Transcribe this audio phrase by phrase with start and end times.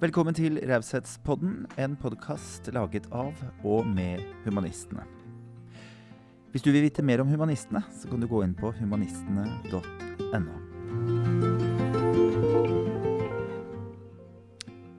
[0.00, 3.36] Velkommen til Raushetspodden, en podkast laget av
[3.68, 5.02] og med humanistene.
[6.54, 10.56] Hvis du vil vite mer om humanistene, så kan du gå inn på humanistene.no.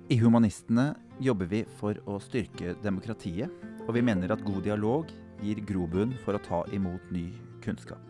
[0.05, 3.49] I Humanistene jobber vi for å styrke demokratiet,
[3.88, 5.09] og vi mener at god dialog
[5.41, 7.31] gir grobunn for å ta imot ny
[7.65, 8.05] kunnskap.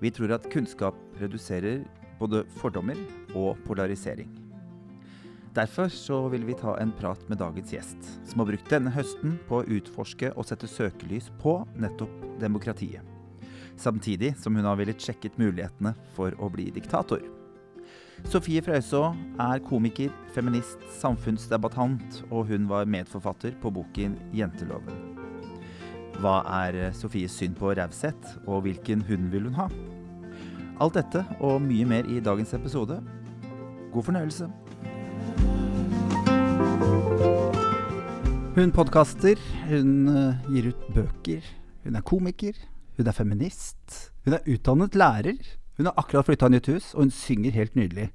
[0.00, 1.84] Vi tror at kunnskap reduserer
[2.16, 2.96] både fordommer
[3.36, 4.41] og polarisering.
[5.52, 9.34] Derfor så vil vi ta en prat med dagens gjest, som har brukt denne høsten
[9.48, 13.04] på å utforske og sette søkelys på nettopp demokratiet.
[13.76, 17.20] Samtidig som hun har villet sjekket mulighetene for å bli diktator.
[18.32, 19.12] Sofie Frøysaa
[19.44, 25.04] er komiker, feminist, samfunnsdebattant, og hun var medforfatter på boken 'Jenteloven'.
[26.22, 29.68] Hva er Sofies syn på raushet, og hvilken hund vil hun ha?
[30.80, 33.02] Alt dette og mye mer i dagens episode.
[33.92, 34.61] God fornøyelse.
[38.52, 39.38] Hun podkaster,
[39.70, 41.40] hun uh, gir ut bøker,
[41.86, 42.52] hun er komiker,
[42.98, 44.10] hun er feminist.
[44.26, 45.38] Hun er utdannet lærer.
[45.80, 48.10] Hun har akkurat flytta nytt hus, og hun synger helt nydelig.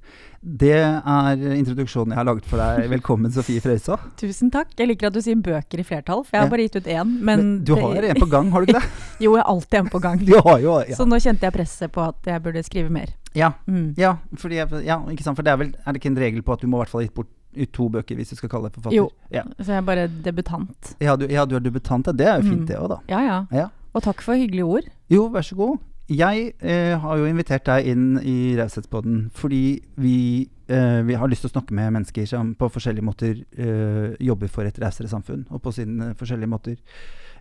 [0.62, 2.84] Det er introduksjonen jeg har laget for deg.
[2.92, 3.98] Velkommen, Sofie Frøysaa.
[4.20, 4.70] Tusen takk.
[4.78, 7.16] Jeg liker at du sier bøker i flertall, for jeg har bare gitt ut én.
[7.18, 8.92] Men, Men du har en på gang, har du ikke det?
[9.26, 10.22] Jo, jeg har alltid en på gang.
[10.30, 10.94] Jo, ja.
[10.94, 13.10] Så nå kjente jeg presset på at jeg burde skrive mer.
[13.34, 13.90] Ja, Mm.
[13.98, 15.36] ja, jeg, ja, ikke sant?
[15.36, 16.94] For det er vel Er det ikke en regel på at du må i hvert
[16.94, 18.96] fall ha gitt bort ut to bøker hvis du skal kalle deg forfatter?
[18.96, 19.08] Jo.
[19.32, 20.94] Ja, Så jeg er bare debutant.
[21.00, 22.04] ja, du, ja du er debutant.
[22.16, 22.66] Det er jo fint, Mm.
[22.66, 22.98] det òg, da.
[23.08, 23.38] Ja ja.
[23.52, 23.68] Ja.
[23.94, 24.88] Og takk for hyggelige ord.
[25.10, 25.78] Jo, vær så god.
[26.08, 31.42] Jeg eh, har jo invitert deg inn i Raushetspodden fordi vi, eh, vi har lyst
[31.44, 35.44] til å snakke med mennesker som på forskjellige måter eh, jobber for et rausere samfunn,
[35.50, 36.76] og på sine forskjellige måter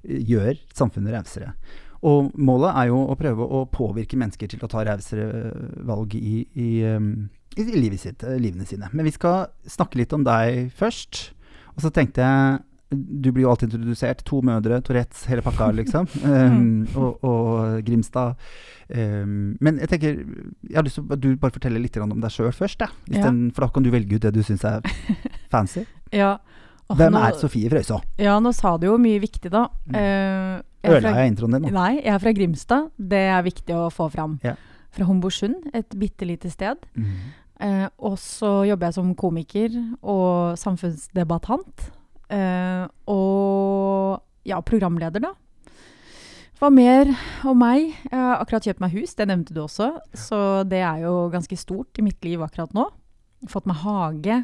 [0.03, 1.53] eh, gjør samfunnet rausere.
[2.03, 6.13] Og målet er jo å prøve å påvirke mennesker til å ta rausere eh, valg
[6.19, 6.99] i, i, eh,
[7.59, 8.89] i livet sitt, eh, livene sine.
[8.93, 11.31] Men vi skal snakke litt om deg først.
[11.75, 14.21] Og så tenkte jeg du blir jo alltid introdusert.
[14.29, 16.07] To mødre, Tourettes, hele pakka, liksom.
[16.23, 18.37] Um, og, og Grimstad.
[18.87, 22.31] Um, men jeg tenker Jeg har lyst til at du bare forteller litt om deg
[22.31, 22.79] sjøl først.
[22.79, 22.87] Da.
[23.11, 23.27] Ja.
[23.51, 24.85] For da kan du velge ut det du syns er
[25.53, 25.83] fancy.
[26.15, 26.37] Ja.
[26.87, 27.99] Åh, Hvem nå, er Sofie Frøysaa?
[28.23, 29.65] Ja, nå sa du jo mye viktig, da.
[29.89, 29.97] Mm.
[29.99, 30.53] Eh,
[30.87, 31.73] Ødela jeg introen din nå?
[31.75, 32.87] Nei, jeg er fra Grimstad.
[32.95, 34.37] Det er viktig å få fram.
[34.45, 34.55] Ja.
[34.95, 36.87] Fra Homborsund, et bitte lite sted.
[36.95, 37.11] Mm.
[37.59, 41.89] Eh, og så jobber jeg som komiker og samfunnsdebattant.
[42.29, 45.33] Eh, og ja, programleder, da.
[46.57, 47.11] Hva mer
[47.45, 47.91] om meg?
[48.07, 49.91] Jeg har akkurat kjøpt meg hus, det nevnte du også.
[50.17, 52.87] Så det er jo ganske stort i mitt liv akkurat nå.
[53.51, 54.39] Fått meg hage.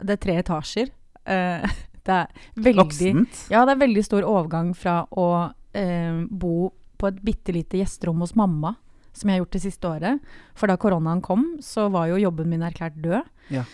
[0.00, 0.92] Det er tre etasjer.
[1.28, 3.44] Eh, det er veldig Voksent.
[3.52, 5.28] ja, det er veldig stor overgang fra å
[5.76, 8.72] eh, bo på et bitte lite gjesterom hos mamma,
[9.18, 10.32] som jeg har gjort det siste året.
[10.58, 13.28] For da koronaen kom, så var jo jobben min erklært død.
[13.54, 13.64] Ja.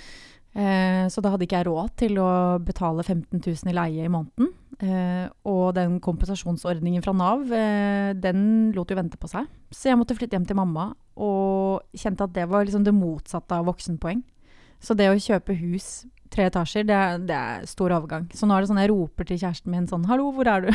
[0.54, 2.30] Eh, så da hadde ikke jeg råd til å
[2.62, 4.52] betale 15 000 i leie i måneden.
[4.82, 9.48] Eh, og den kompensasjonsordningen fra Nav, eh, den lot jo vente på seg.
[9.74, 13.58] Så jeg måtte flytte hjem til mamma, og kjente at det var liksom det motsatte
[13.58, 14.22] av voksenpoeng.
[14.82, 18.26] Så det å kjøpe hus tre etasjer, det er, det er stor overgang.
[18.34, 20.74] Så nå er det sånn jeg roper til kjæresten min sånn 'Hallo, hvor er du?'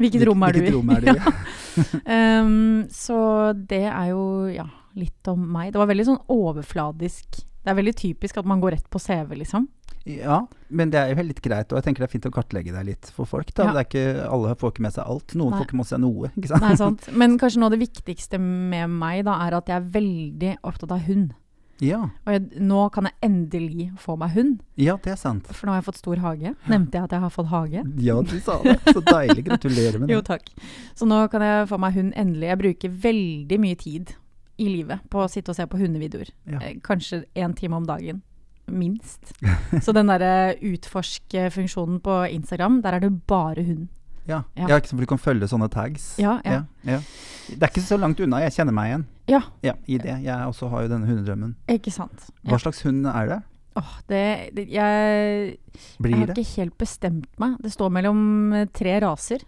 [0.00, 0.64] Hvilket rom er du i?
[0.64, 1.18] Hvilket rom er du i?
[1.74, 3.16] Um, så
[3.58, 4.62] det er jo ja,
[4.94, 5.72] litt om meg.
[5.74, 7.40] Det var veldig sånn overfladisk.
[7.64, 9.66] Det er veldig typisk at man går rett på CV, liksom.
[10.04, 12.74] Ja, men det er jo litt greit, og jeg tenker det er fint å kartlegge
[12.74, 13.48] deg litt for folk.
[13.56, 13.70] da.
[13.70, 13.72] Ja.
[13.72, 15.34] Det er ikke, alle får ikke med seg alt.
[15.34, 15.60] Noen Nei.
[15.60, 16.30] får ikke med seg noe.
[16.34, 16.66] ikke sant?
[16.66, 17.08] Nei, sant?
[17.24, 20.92] Men kanskje noe av det viktigste med meg da, er at jeg er veldig opptatt
[20.92, 21.32] av hund.
[21.82, 25.48] Ja, Og jeg, nå kan jeg endelig få meg hund, ja, det er sant.
[25.50, 26.52] for nå har jeg fått stor hage.
[26.70, 27.82] Nevnte jeg at jeg har fått hage?
[27.98, 28.76] Ja, du sa det.
[28.94, 29.44] Så deilig.
[29.48, 30.14] Gratulerer med det.
[30.14, 30.46] Jo, takk.
[30.94, 32.46] Så nå kan jeg få meg hund endelig.
[32.52, 34.14] Jeg bruker veldig mye tid
[34.62, 36.30] i livet på å sitte og se på hundevideoer.
[36.46, 36.60] Ja.
[36.62, 38.22] Eh, Kanskje én time om dagen.
[38.70, 39.34] Minst.
[39.84, 43.88] Så den derre utforsk-funksjonen på Instagram, der er det bare hund.
[44.26, 44.68] Ja, Ja.
[44.68, 44.76] ja.
[44.78, 46.14] ikke sant, for du kan følge sånne tags.
[46.18, 46.62] Ja, ja.
[46.84, 47.00] ja.
[47.48, 50.14] Det er ikke så langt unna, jeg kjenner meg igjen Ja, ja, i det.
[50.24, 51.56] Jeg også har jo denne hundedrømmen.
[51.68, 52.30] ikke sant.
[52.44, 53.40] Hva slags hund er det?
[53.76, 54.20] Åh, det,
[54.54, 55.58] det jeg,
[55.98, 56.36] jeg har det?
[56.38, 57.56] ikke helt bestemt meg.
[57.60, 59.42] Det står mellom eh, tre raser.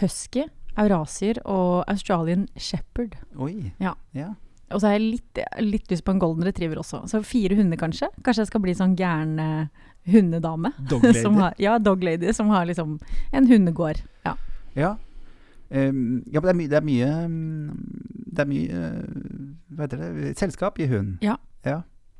[0.00, 0.44] Husky,
[0.76, 3.16] Eurasier og Australian Shepherd.
[3.38, 3.72] Oi.
[3.80, 3.94] Ja.
[4.74, 7.02] Og så har jeg litt, litt lyst på en golden retriever også.
[7.10, 8.08] Så fire hunder, kanskje.
[8.24, 10.72] Kanskje jeg skal bli sånn gæren eh, hundedame.
[10.90, 11.22] Dog lady.
[11.22, 12.98] Som har, ja, dog lady, som har liksom
[13.32, 14.02] en hundegård.
[14.26, 14.34] Ja.
[14.78, 14.96] Ja.
[15.72, 18.96] Um, ja, men det er mye Det er mye, mm, det mye eh,
[19.72, 20.32] Hva heter det?
[20.36, 21.14] Selskap i hund.
[21.24, 21.38] Ja.
[21.64, 21.78] ja.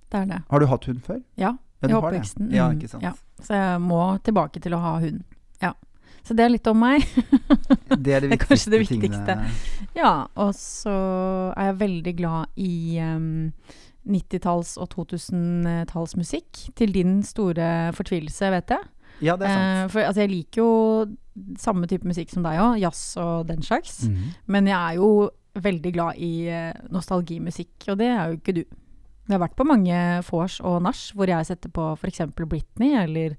[0.09, 0.39] Det er det.
[0.49, 1.21] Har du hatt hund før?
[1.41, 2.49] Ja, i oppveksten.
[2.55, 3.03] Ja, Mm, ikke sant.
[3.05, 3.13] Ja.
[3.43, 5.25] Så jeg må tilbake til å ha hund.
[6.23, 7.03] Så det er litt om meg.
[7.99, 9.23] Det er det Det er kanskje det viktigste.
[9.27, 9.89] tingene.
[9.99, 10.95] Ja, og så
[11.57, 13.53] er jeg veldig glad i um,
[14.09, 16.69] 90-talls- og 2000-tallsmusikk.
[16.79, 18.89] Til din store fortvilelse, vet jeg.
[19.23, 19.67] Ja, det er sant.
[19.85, 20.71] Eh, for altså, jeg liker jo
[21.61, 24.03] samme type musikk som deg òg, jazz og den slags.
[24.09, 24.33] Mhm.
[24.47, 25.31] Men jeg er jo
[25.63, 28.65] veldig glad i eh, nostalgimusikk, og det er jo ikke du.
[29.29, 32.25] Jeg har vært på mange vors og nach hvor jeg setter på f.eks.
[32.35, 33.37] Britney eller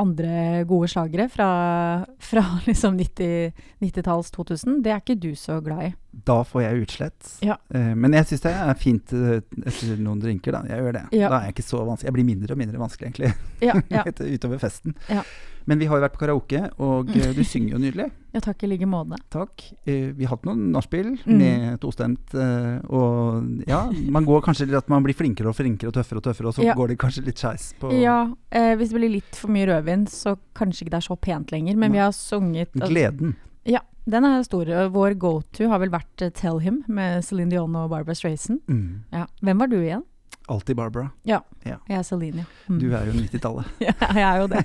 [0.00, 1.50] andre gode slagere fra,
[2.18, 4.80] fra liksom 90 90-talls 2000.
[4.84, 5.94] Det er ikke du så glad i.
[6.12, 7.28] Da får jeg utslett.
[7.46, 7.54] Ja.
[7.74, 10.64] Uh, men jeg syns det er fint uh, etter noen drinker, da.
[10.66, 11.04] Jeg gjør det.
[11.14, 11.28] Ja.
[11.30, 12.08] Da er jeg ikke så vanskelig.
[12.10, 13.30] Jeg blir mindre og mindre vanskelig, egentlig,
[13.62, 14.02] Ja, ja.
[14.10, 14.96] etter- utover festen.
[15.08, 15.22] Ja.
[15.68, 18.08] Men vi har jo vært på karaoke, og uh, du synger jo nydelig.
[18.34, 19.18] Ja, takk i like måte.
[19.30, 19.64] Takk.
[19.86, 21.38] Vi har hatt noen nachspiel Mm.
[21.40, 22.34] med tostemt,
[22.88, 23.80] og ja,
[24.14, 26.54] man går kanskje litt at man blir flinkere og flinkere og tøffere og tøffere, og
[26.54, 28.20] så går det kanskje litt skeis på Ja,
[28.50, 31.74] hvis det blir litt for mye rødvin, så kanskje ikke det er så pent lenger.
[31.76, 31.98] Men Nei.
[31.98, 33.34] vi har sunget altså, gleden.
[33.68, 34.64] Ja, den er stor.
[34.94, 38.60] Vår go-to har vel vært eh, Tell Him med Celine Dion og Barbara Strayson.
[38.68, 39.02] Mm.
[39.12, 39.26] Ja.
[39.42, 40.04] Hvem var du igjen?
[40.50, 41.10] Alltid Barbara.
[41.28, 41.76] Ja, Ja.
[41.86, 42.44] jeg er Celine, ja.
[42.68, 42.78] Mm.
[42.80, 43.66] Du er jo 90-tallet.
[43.86, 43.92] ja.
[44.00, 44.64] Jeg er jo det.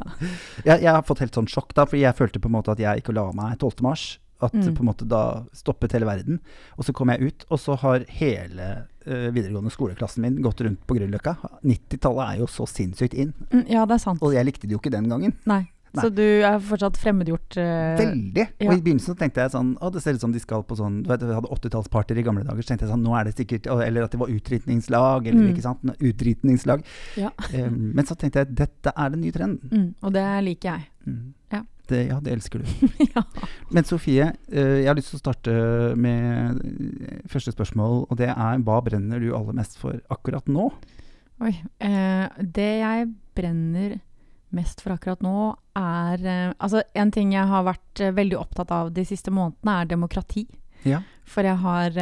[0.68, 2.82] jeg, jeg har fått helt sånn sjokk, da, fordi jeg følte på en måte at
[2.82, 3.82] jeg ikke la meg 12.
[3.86, 4.06] mars.
[4.44, 4.74] At Mm.
[4.76, 5.20] på en måte da
[5.56, 6.40] stoppet hele verden.
[6.76, 8.66] Og så kom jeg ut, og så har hele
[9.08, 11.32] uh, videregående skoleklassen min gått rundt på Grünerløkka.
[11.64, 14.20] 90-tallet er jo så sinnssykt inn, Mm, Ja, det er sant.
[14.22, 15.32] og jeg likte det jo ikke den gangen.
[15.48, 15.62] Nei.
[15.94, 16.02] Nei.
[16.02, 17.56] Så du er fortsatt fremmedgjort?
[17.56, 18.44] Uh, Veldig.
[18.60, 18.66] ja.
[18.68, 20.76] Og i begynnelsen så tenkte jeg sånn Å, det ser ut som de skal på
[20.76, 23.24] sånn Du vet, vi hadde 80-tallspartyer i gamle dager, så tenkte jeg sånn Nå er
[23.30, 25.54] det sikkert Eller at det var utdrikningslag, eller Mm.
[25.54, 25.86] ikke sant.
[26.10, 26.84] Utdrikningslag.
[27.16, 27.30] Ja.
[27.54, 29.70] Um, men så tenkte jeg dette er den nye trenden.
[29.72, 30.88] Mm, og det liker jeg.
[31.06, 31.22] Mm.
[31.54, 31.62] Ja.
[31.86, 32.88] Det, ja, det elsker du.
[33.14, 33.22] ja.
[33.70, 35.52] Men Sofie, eh, jeg har lyst til å starte
[35.94, 36.58] med
[37.30, 40.66] første spørsmål, og det er hva brenner du aller mest for akkurat nå?
[41.46, 41.52] Oi.
[41.84, 43.06] Eh, det jeg
[43.36, 43.98] brenner
[44.56, 48.72] mest for akkurat nå, er eh, Altså, en ting jeg har vært eh, veldig opptatt
[48.74, 50.46] av de siste månedene, er demokrati.
[50.86, 51.96] Ja, For jeg har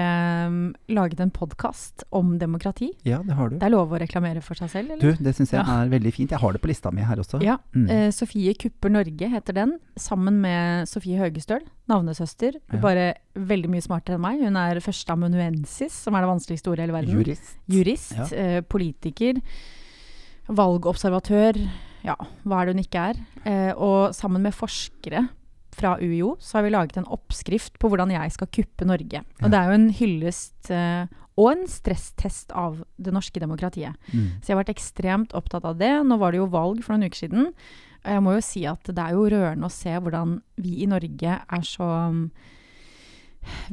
[0.50, 0.56] um,
[0.92, 2.90] laget en podkast om demokrati.
[3.08, 3.54] ja det har du.
[3.56, 5.78] Det er lov å reklamere for seg selv, Du, det syns jeg Ja.
[5.84, 6.34] er veldig fint.
[6.34, 7.40] Jeg har det på lista mi her også.
[7.40, 7.54] Ja.
[7.72, 7.86] Mm.
[7.88, 12.58] Uh, Sofie kupper Norge heter den, sammen med Sofie Høgestøl, navnesøster.
[12.74, 12.82] Ja.
[12.82, 13.06] Bare
[13.38, 14.44] veldig mye smartere enn meg.
[14.44, 17.16] Hun er førsteamanuensis, som er det vanskeligste ordet i hele verden.
[17.16, 17.56] Jurist.
[17.78, 19.40] Jurist, eh, politiker,
[20.52, 21.56] valgobservatør,
[22.04, 23.24] ja, hva er det hun ikke er.
[23.48, 25.26] Eh, og sammen med forskere
[25.74, 29.24] fra UiO så har vi laget en oppskrift på hvordan jeg skal kuppe Norge.
[29.42, 33.96] Og det er jo en hyllest eh, og en stresstest av det norske demokratiet.
[34.12, 34.38] Mm.
[34.38, 35.90] Så jeg har vært ekstremt opptatt av det.
[36.06, 37.48] Nå var det jo valg for noen uker siden.
[38.04, 40.90] Og jeg må jo si at det er jo rørende å se hvordan vi i
[40.90, 41.88] Norge er så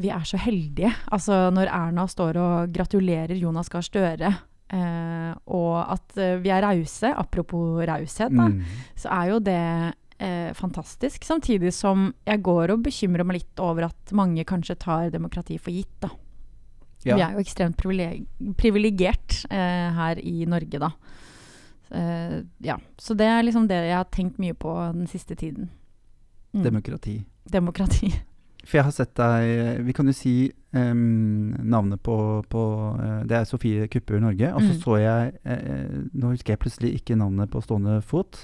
[0.02, 0.90] Vi er så heldige.
[1.14, 4.34] Altså når Erna står og gratulerer Jonas Gahr Støre,
[4.72, 8.62] eh, og at eh, vi er rause, apropos raushet, da, Mm.
[8.96, 11.24] så er jo det eh, fantastisk.
[11.26, 15.72] Samtidig som jeg går og bekymrer meg litt over at mange kanskje tar demokrati for
[15.72, 16.10] gitt, da.
[17.04, 17.16] Ja.
[17.18, 18.28] Vi er jo ekstremt privileg
[18.58, 20.92] privilegert eh, her i Norge, da.
[21.92, 22.78] Eh, ja.
[22.98, 25.70] Så det er liksom det jeg har tenkt mye på den siste tiden.
[26.54, 26.64] Mm.
[26.64, 27.16] Demokrati.
[27.52, 28.12] Demokrati.
[28.64, 30.34] For jeg har sett deg Vi kan jo si
[30.78, 32.16] um, navnet på,
[32.52, 32.62] på
[33.02, 34.52] eh, Det er Sofie Kupper Norge.
[34.54, 34.82] Og så Mm.
[34.84, 38.44] så jeg eh, Nå husker jeg plutselig ikke navnet på stående fot.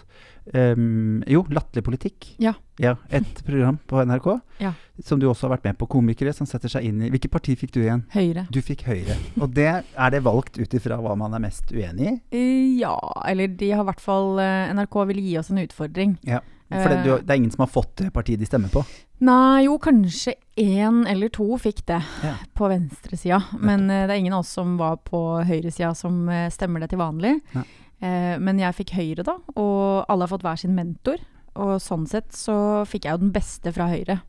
[0.54, 2.28] Um, jo, Latterlig politikk.
[2.42, 2.54] Ja.
[2.80, 2.96] ja.
[3.12, 4.74] Et program på NRK Ja.
[5.04, 5.88] som du også har vært med på.
[5.92, 8.06] Komikere som setter seg inn i Hvilket parti fikk du igjen?
[8.16, 8.48] Høyre.
[8.52, 9.18] Du fikk Høyre.
[9.42, 12.20] Og det er det valgt ut ifra hva man er mest uenig i?
[12.34, 12.96] Eh, ja,
[13.28, 14.40] eller de har i hvert fall
[14.74, 16.18] NRK vil gi oss en utfordring.
[16.26, 16.42] Ja.
[16.68, 18.82] For det, du, det er ingen som har fått det partiet de stemmer på?
[19.20, 22.36] Nei, jo, kanskje én eller to fikk det Ja.
[22.54, 23.40] på venstresida.
[23.58, 26.92] Men uh, det er ingen av oss som var på høyresida som uh, stemmer det
[26.94, 27.40] til vanlig.
[27.56, 27.64] Ja.
[27.98, 31.18] Uh, men jeg fikk Høyre, da, og alle har fått hver sin mentor.
[31.58, 34.20] Og sånn sett så fikk jeg jo den beste fra Høyre.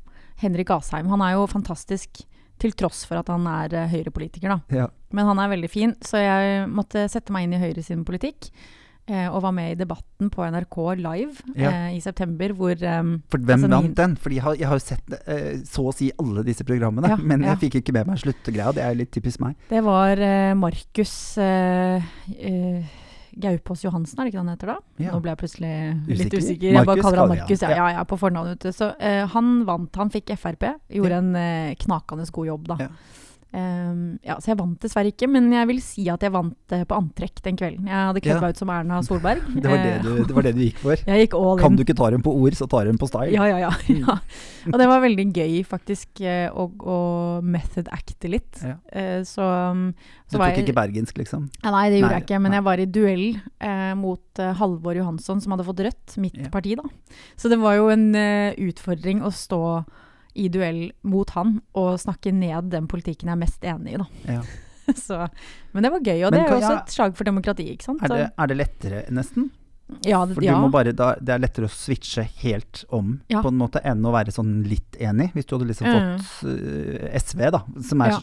[0.41, 1.11] Henrik Asheim.
[1.13, 2.23] Han er jo fantastisk
[2.59, 4.59] til tross for at han er eh, Høyre-politiker, da.
[4.75, 4.87] Ja.
[5.15, 8.49] Men han er veldig fin, så jeg måtte sette meg inn i Høyre sin politikk.
[9.09, 11.71] Eh, og var med i debatten på NRK live Ja.
[11.71, 14.17] eh, i september, hvor um, For hvem Altså, vant den?
[14.21, 17.41] Fordi jeg har, jeg har sett eh, så å si alle disse programmene, Ja, men
[17.41, 17.55] ja.
[17.55, 18.75] jeg fikk ikke med meg sluttegreia.
[18.77, 19.57] Det er litt typisk meg.
[19.71, 22.05] Det var eh, Markus eh,
[22.37, 22.97] eh,
[23.39, 24.77] Gaupås Johansen, er det ikke han heter da?
[25.07, 25.73] Nå ble jeg plutselig
[26.09, 26.43] litt Usikker.
[26.43, 26.73] usikker.
[26.75, 27.63] Jeg bare kaller han Markus.
[27.63, 28.73] Ja, ja, på fornavn ute.
[28.75, 28.91] Så
[29.33, 29.95] han vant.
[30.01, 30.67] Han fikk Frp.
[30.91, 32.89] Gjorde en knakende god jobb, da.
[33.57, 36.83] Ehm, ja, så jeg vant dessverre ikke, men jeg vil si at jeg vant uh,
[36.85, 37.87] på antrekk den kvelden.
[37.89, 38.51] Jeg hadde kledd Ja.
[38.53, 39.41] ut som Erna Solberg.
[39.63, 41.01] Det var det Eh, du, det var det du gikk for.
[41.09, 41.63] Jeg gikk all in.
[41.63, 43.33] Kan du ikke ta dem på ord, så tar dem på style.
[43.33, 43.71] Ja, ja, ja.
[43.89, 44.03] Mm.
[44.05, 44.19] ja.
[44.69, 46.99] Og det var veldig gøy, faktisk, eh, å, å
[47.43, 48.61] method-acte litt.
[48.63, 48.77] Ja.
[48.93, 49.87] Uh, så, um,
[50.29, 51.49] så Du tok jeg- ikke bergensk, liksom?
[51.65, 52.59] Nei, det gjorde Nei, jeg ikke, men nei.
[52.61, 53.27] jeg var i duell
[53.65, 56.85] uh, mot eh, Halvor Johansson, som hadde fått rødt, mitt parti, da.
[57.41, 59.63] Så det var jo en eh, utfordring å stå
[60.39, 64.09] i duell mot han og snakke ned den politikken jeg er mest enig i, da.
[64.39, 64.43] Ja.
[64.97, 65.21] Så,
[65.75, 67.91] men det var gøy, og Men det er jo også et slag for demokratiet, ikke
[67.91, 68.05] sant?
[68.07, 69.51] Er det, er det lettere, nesten?
[70.05, 70.57] ja, det, For du ja.
[70.61, 73.41] må bare, da, det er lettere å switche helt om, Ja.
[73.45, 75.31] på en måte, enn å være sånn litt enig.
[75.37, 76.19] Hvis du hadde liksom Mm.
[76.21, 78.19] fått eh, SV, da, som er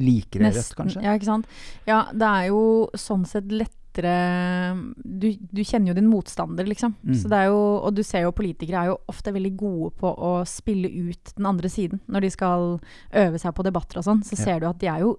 [0.00, 1.02] likere Rødt, kanskje.
[1.04, 1.46] Ja, ikke sant.
[1.88, 2.62] Ja, det er jo
[2.96, 6.94] sånn sett lettere Du, du kjenner jo din motstander, liksom.
[7.04, 7.14] Mm.
[7.14, 10.12] Så det er jo, og du ser jo politikere er jo ofte veldig gode på
[10.16, 12.00] å spille ut den andre siden.
[12.08, 12.80] Når de skal
[13.12, 14.44] øve seg på debatter og sånn, så Ja.
[14.44, 15.18] ser du at de er jo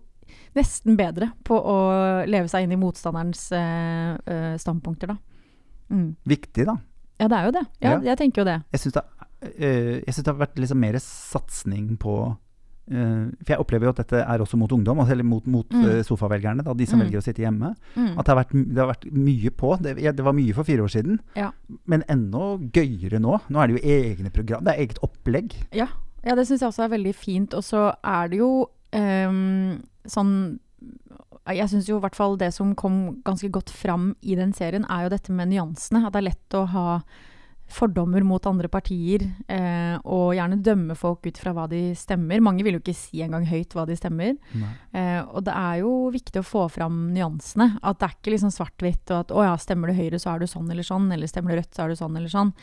[0.55, 1.77] nesten bedre på å
[2.25, 5.17] leve seg inn i motstanderens eh, standpunkter, da.
[5.93, 6.15] Mm.
[6.25, 6.77] Viktig, da.
[7.19, 7.65] Ja, det er jo det.
[7.81, 7.99] Ja, Ja.
[8.01, 8.63] jeg tenker jo det.
[8.73, 9.03] Jeg syns det,
[9.43, 12.37] uh, det har vært liksom mer satsing på
[12.89, 15.85] For jeg opplever jo at dette er også mot ungdom, altså, eller mot, mot Mm.
[15.89, 17.05] eh, sofavelgerne, da, de som Mm.
[17.05, 17.75] velger å sitte hjemme.
[17.95, 18.17] Mm.
[18.19, 19.81] At det har, vært, det har vært mye på.
[19.81, 21.51] Det, det var mye for fire år siden, Ja.
[21.87, 23.39] men enda gøyere nå.
[23.49, 25.53] Nå er det jo egne program, det er eget opplegg.
[25.71, 25.87] Ja,
[26.25, 27.53] ja det syns jeg også er veldig fint.
[27.53, 30.59] Og så er det jo um, sånn
[31.45, 34.85] Jeg syns jo i hvert fall det som kom ganske godt fram i den serien,
[34.89, 36.05] er jo dette med nyansene.
[36.05, 37.01] At det er lett å ha
[37.73, 42.41] fordommer mot andre partier, eh, og gjerne dømme folk ut fra hva de stemmer.
[42.43, 44.35] Mange vil jo ikke si engang høyt hva de stemmer.
[44.93, 47.73] Eh, og det er jo viktig å få fram nyansene.
[47.81, 50.43] At det er ikke liksom svart-hvitt, og at å ja, stemmer du Høyre, så er
[50.43, 52.53] du sånn eller sånn, eller stemmer du Rødt, så er du sånn eller sånn.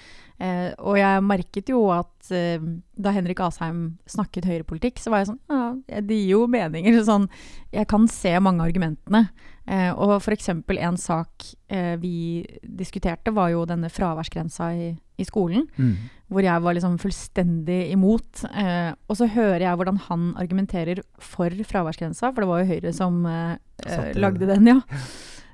[0.40, 2.62] Eh, og jeg merket jo at eh,
[2.96, 7.02] da Henrik Asheim snakket høyrepolitikk, så var jeg sånn ja, det gir jo meninger.
[7.04, 7.28] Sånn,
[7.74, 9.26] jeg kan se mange av argumentene.
[9.68, 10.48] Eh, og f.eks.
[10.50, 14.88] en sak eh, vi diskuterte, var jo denne fraværsgrensa i,
[15.20, 15.96] i skolen Mm.
[16.30, 18.44] hvor jeg var liksom fullstendig imot.
[18.50, 22.92] Eh, og så hører jeg hvordan han argumenterer for fraværsgrensa, for det var jo Høyre
[22.96, 24.80] som eh, eh, lagde den, ja.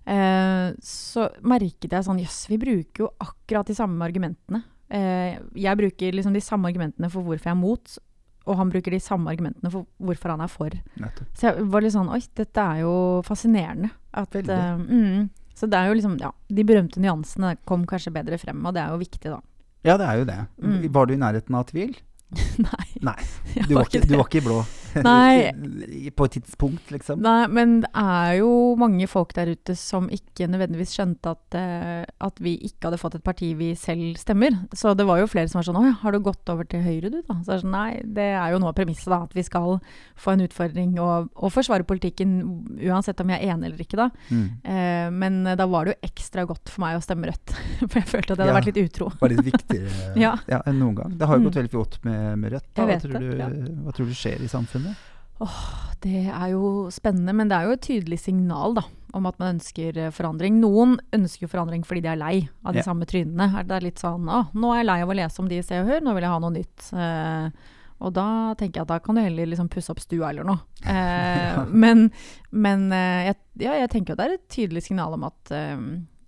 [0.07, 4.63] Eh, så merket jeg sånn Jøss, vi bruker jo akkurat de samme argumentene.
[4.87, 7.97] Eh, jeg bruker liksom de samme argumentene for hvorfor jeg er mot,
[8.47, 10.75] og han bruker de samme argumentene for hvorfor han er for.
[11.03, 11.31] Nettopp.
[11.35, 12.95] Så jeg var litt sånn Oi, dette er jo
[13.27, 13.91] fascinerende.
[14.17, 18.39] At, eh, mm, så det er jo liksom Ja, de berømte nyansene kom kanskje bedre
[18.41, 19.41] frem, og det er jo viktig, da.
[19.87, 20.39] Ja, det er jo det.
[20.63, 20.79] Mm.
[20.95, 21.97] Var du i nærheten av tvil?
[22.59, 22.87] Nei.
[23.07, 23.21] Nei,
[23.69, 24.65] Du var, ikke, du var ikke i blå.
[26.17, 27.21] På et tidspunkt, liksom?
[27.21, 28.49] Nei, men det er jo
[28.81, 33.19] mange folk der ute som ikke nødvendigvis skjønte at, eh, at vi ikke hadde fått
[33.19, 34.57] et parti vi selv stemmer.
[34.77, 36.81] Så det var jo flere som var sånn Å ja, har du gått over til
[36.87, 37.37] Høyre, du, da?
[37.45, 39.21] Så er sånn, nei, det er jo noe av premisset, da.
[39.29, 39.77] At vi skal
[40.17, 42.39] få en utfordring og, og forsvare politikken
[42.81, 44.09] uansett om jeg er enig eller ikke, da.
[44.33, 44.47] Mm.
[44.65, 47.53] Eh, men da var det jo ekstra godt for meg å stemme Rødt.
[47.85, 48.59] For jeg følte at jeg hadde Ja.
[48.63, 49.13] vært litt utro.
[49.21, 50.35] Var litt viktigere Ja.
[50.65, 51.17] enn noen gang.
[51.21, 51.51] Det har jo Mm.
[51.51, 52.69] gått veldig godt med, med Rødt.
[52.75, 52.87] Da.
[52.89, 53.51] Hva, tror det, du, ja.
[53.87, 55.05] hva tror du skjer i samfunnet?
[56.01, 59.57] Det er jo spennende, men det er jo et tydelig signal da, om at man
[59.57, 60.59] ønsker eh, forandring.
[60.63, 62.87] Noen ønsker forandring fordi de er lei av de Ja.
[62.89, 63.51] samme trynene.
[63.69, 65.65] Det er litt sånn å, nå er jeg lei av å lese om de i
[65.67, 66.89] Se og Hør, nå vil jeg ha noe nytt.
[66.93, 67.51] Uh,
[68.05, 68.27] og da
[68.61, 70.61] tenker jeg at da kan du heller liksom pusse opp stua eller noe.
[70.87, 72.11] Eh, men
[72.53, 75.81] men eh, jeg, ja, jeg tenker jo det er et tydelig signal om at, eh,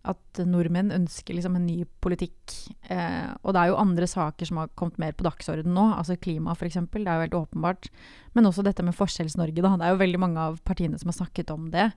[0.08, 2.54] at nordmenn ønsker liksom en ny politikk.
[2.88, 6.16] Eh, og det er jo andre saker som har kommet mer på dagsordenen nå, altså
[6.16, 6.80] klima f.eks.
[6.80, 7.90] Det er jo helt åpenbart.
[8.36, 9.60] Men også dette med Forskjells-Norge.
[9.60, 11.90] Det er jo veldig mange av partiene som har snakket om det.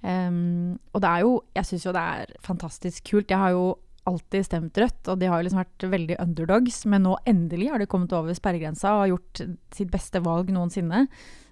[0.00, 3.32] Um, og det er jo Jeg syns jo det er fantastisk kult.
[3.32, 3.66] Jeg har jo
[4.08, 7.82] alltid stemt Rødt, og de har jo liksom vært veldig underdogs, men nå endelig har
[7.82, 9.42] de kommet over sperregrensa og har gjort
[9.76, 11.04] sitt beste valg noensinne.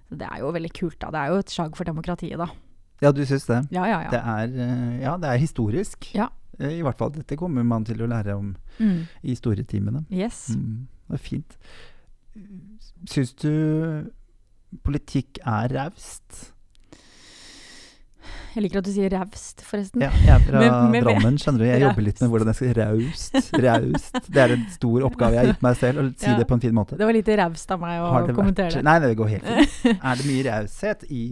[0.09, 1.11] Det er jo veldig kult, da.
[1.13, 2.49] Det er jo et slag for demokratiet, da.
[3.01, 3.61] Ja, du syns det?
[3.71, 4.35] Ja, ja, Det ja.
[4.43, 6.09] er, eh, ja, det er historisk.
[6.15, 6.27] Ja.
[6.59, 7.11] Eh, I hvert fall.
[7.15, 9.07] Dette kommer man til å lære om Mm.
[9.23, 10.05] i historietimene.
[10.11, 10.49] Yes.
[10.55, 11.57] Mm, det er fint.
[13.09, 14.09] Syns du
[14.83, 16.51] politikk er raust?
[18.55, 20.01] Jeg liker at du sier raust, forresten.
[20.03, 20.61] Ja, jeg er fra
[21.05, 21.65] Drammen, skjønner du.
[21.69, 23.37] Jeg jobber litt med hvordan jeg skal Raust.
[23.63, 24.17] Raust.
[24.27, 26.37] Det er en stor oppgave jeg har gitt meg selv, å si Ja.
[26.37, 26.97] det på en fin måte.
[26.97, 28.83] Det var litt raust av meg å det kommentere vært det.
[28.89, 30.01] Nei, det går helt fint.
[30.11, 31.23] Er det mye raushet i,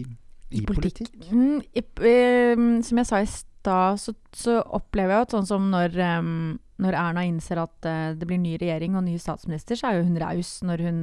[0.50, 1.12] i politikk?
[1.32, 5.66] Mm, i, uh, som jeg sa i stad, så, så opplever jeg at sånn som
[5.72, 9.90] når, um, når Erna innser at uh, det blir ny regjering og ny statsminister, så
[9.90, 11.00] er jo hun raus når hun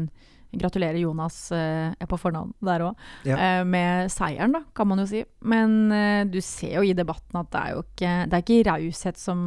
[0.56, 3.64] gratulerer Jonas uh, er på fornavn der òg, Ja.
[3.68, 5.24] med seieren, da, kan man jo si.
[5.44, 8.70] Men eh, du ser jo i debatten at det er jo ikke Det er ikke
[8.70, 9.42] raushet som,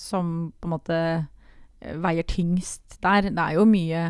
[0.00, 3.28] som på en måte eh, veier tyngst der.
[3.28, 4.06] Det er jo mye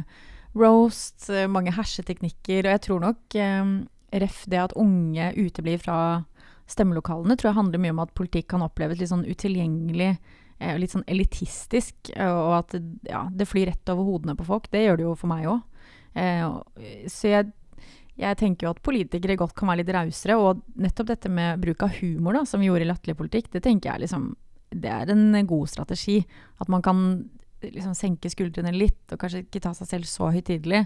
[0.56, 3.74] roast, eh, mange herseteknikker, og jeg tror nok eh,
[4.12, 5.98] ref det at unge uteblir fra
[6.70, 10.16] stemmelokalene, tror jeg handler mye om at politikk kan oppleves litt sånn utilgjengelig,
[10.58, 12.74] eh, litt sånn elitistisk, og at
[13.06, 14.70] ja, det flyr rett over hodene på folk.
[14.72, 15.62] Det gjør det jo for meg òg.
[16.16, 17.52] Eh, så jeg,
[18.18, 21.86] jeg tenker jo at politikere godt kan være litt rausere, og nettopp dette med bruk
[21.86, 24.34] av humor, da, som vi gjorde i Latterlig politikk, det tenker jeg liksom
[24.76, 26.24] Det er en god strategi.
[26.58, 26.98] At man kan
[27.62, 30.82] liksom senke skuldrene litt, og kanskje ikke ta seg selv så høytidelig.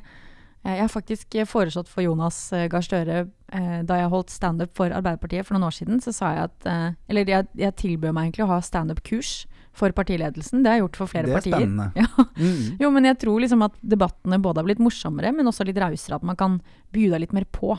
[0.65, 4.71] Eh, Jeg har faktisk eh, foreslått for Jonas eh, Gahr Støre da jeg holdt standup
[4.79, 6.67] for Arbeiderpartiet for noen år siden, så sa jeg at
[7.11, 9.31] Eller jeg, jeg tilbød meg egentlig å ha standup-kurs
[9.75, 10.63] for partiledelsen.
[10.63, 11.57] Det har jeg gjort for flere Det er partier.
[11.59, 11.89] spennende.
[11.99, 12.27] Ja.
[12.39, 12.79] Mm.
[12.79, 16.21] Jo, men jeg tror liksom at debattene både har blitt morsommere, men også litt rausere.
[16.21, 16.61] At man kan
[16.95, 17.75] by deg litt mer på.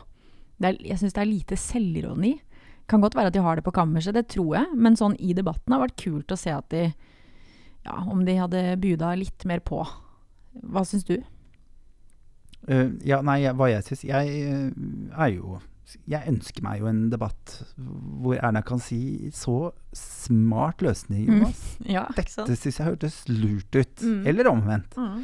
[0.59, 2.33] Det er, jeg syns det er lite selvironi.
[2.91, 5.31] Kan godt være at de har det på kammerset, det tror jeg, men sånn i
[5.37, 6.89] debatten har det vært kult å se at de
[7.87, 9.85] Ja, om de hadde buda litt mer på.
[10.67, 11.15] Hva syns du?
[12.69, 14.67] Eh, ja, nei, hva jeg syns Jeg eh,
[15.17, 15.55] er jo
[16.05, 17.55] Jeg ønsker meg jo en debatt
[18.21, 21.47] hvor Erna kan si så smart løsning, Mm.
[21.95, 22.47] Ja, ikke sant?
[22.51, 24.03] Dette syns jeg hørtes lurt ut.
[24.05, 24.21] Mm.
[24.29, 24.93] Eller omvendt.
[24.95, 25.23] Mm.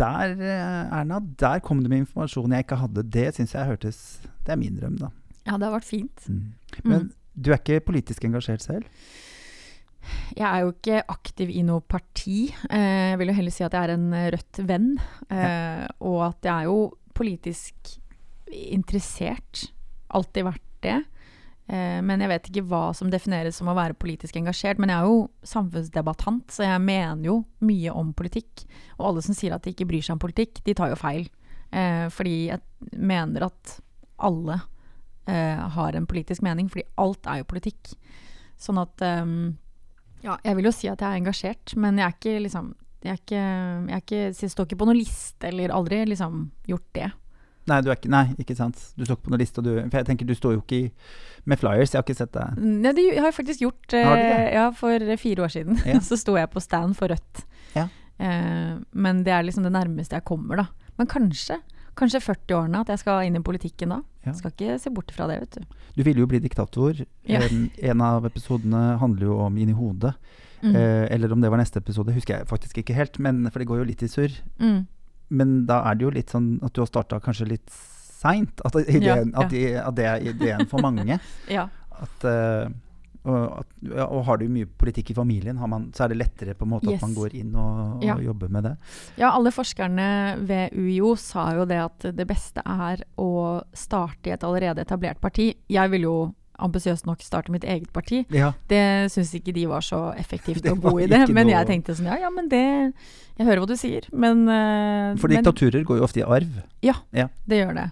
[0.00, 3.04] Der, eh, Erna, der kom det med informasjon jeg ikke hadde.
[3.12, 4.00] Det syns jeg hørtes
[4.46, 5.12] Det er min drøm, da.
[5.44, 6.24] Ja, det har vært fint.
[6.28, 6.54] Mm.
[6.88, 8.88] Men du er ikke politisk engasjert selv?
[10.36, 12.48] Jeg er jo ikke aktiv i noe parti.
[12.68, 14.90] Eh, jeg vil jo heller si at jeg er en Rødt-venn.
[15.30, 15.88] Ja.
[16.04, 16.78] og at jeg er jo
[17.14, 17.96] politisk
[18.52, 19.68] interessert.
[20.14, 20.98] Alltid vært det.
[21.64, 24.80] Eh, men jeg vet ikke hva som defineres som å være politisk engasjert.
[24.82, 28.66] Men jeg er jo samfunnsdebattant, så jeg mener jo mye om politikk.
[28.98, 31.28] Og alle som sier at de ikke bryr seg om politikk, de tar jo feil.
[31.74, 33.78] Eh, fordi jeg mener at
[34.24, 34.60] alle
[35.26, 37.94] eh, har en politisk mening, fordi alt er jo politikk.
[38.60, 39.56] Sånn at ehm,
[40.24, 42.72] ja, jeg vil jo si at jeg er engasjert, men jeg er ikke liksom
[43.04, 46.38] jeg, er ikke, jeg, er ikke, jeg står ikke på noen liste, eller aldri liksom
[46.70, 47.10] gjort det.
[47.68, 48.80] Nei, du er ikke, nei, ikke sant.
[48.96, 49.60] Du står ikke på noen liste.
[49.60, 50.88] og Du, for jeg tenker du står jo ikke i,
[51.48, 51.92] med flyers.
[51.94, 52.58] Jeg har ikke sett deg.
[52.60, 53.94] Nei, det har jeg faktisk gjort.
[53.96, 54.32] Har du det?
[54.40, 55.78] eh, Ja, for fire år siden.
[55.88, 56.00] Ja.
[56.08, 57.44] så sto jeg på stand for Rødt.
[57.76, 57.86] Ja.
[58.20, 60.66] Eh, men det er liksom det nærmeste jeg kommer, da.
[61.00, 61.56] Men kanskje,
[61.98, 64.00] kanskje 40-årene at jeg skal inn i politikken da.
[64.24, 64.32] Ja.
[64.36, 65.76] Skal ikke se bort fra det, vet du.
[65.98, 67.04] Du ville jo bli diktator.
[67.28, 67.42] Ja.
[67.44, 70.14] En, en av episodene handler jo om Inni hodet.
[70.64, 70.74] Mm.
[70.74, 73.18] Eh, eller om det var neste episode, husker jeg faktisk ikke helt.
[73.22, 74.36] Men, for det går jo litt i surr.
[74.62, 74.86] Mm.
[75.34, 78.64] Men da er det jo litt sånn at du har starta kanskje litt seint.
[78.64, 79.52] At, ideen, Ja, at,
[79.88, 81.20] at det er ideen for mange.
[81.52, 81.68] Ja.
[81.94, 82.72] At, eh,
[83.24, 86.54] og, ja, og har du mye politikk i familien, har man, så er det lettere
[86.54, 87.00] på en måte Yes.
[87.02, 88.16] at man går inn og, og Ja.
[88.20, 88.76] jobber med det.
[89.16, 90.08] Ja, alle forskerne
[90.46, 95.20] ved UiO sa jo det at det beste er å starte i et allerede etablert
[95.20, 95.54] parti.
[95.68, 98.24] Jeg ville jo ambisiøst nok starte mitt eget parti.
[98.30, 101.28] Ja, Det syns ikke de var så effektivt å bo i det.
[101.34, 102.92] Men jeg tenkte sånn ja, ja, men det
[103.36, 106.62] Jeg hører hva du sier, men uh, For men, diktaturer går jo ofte i arv.
[106.82, 107.90] Ja, Det gjør det.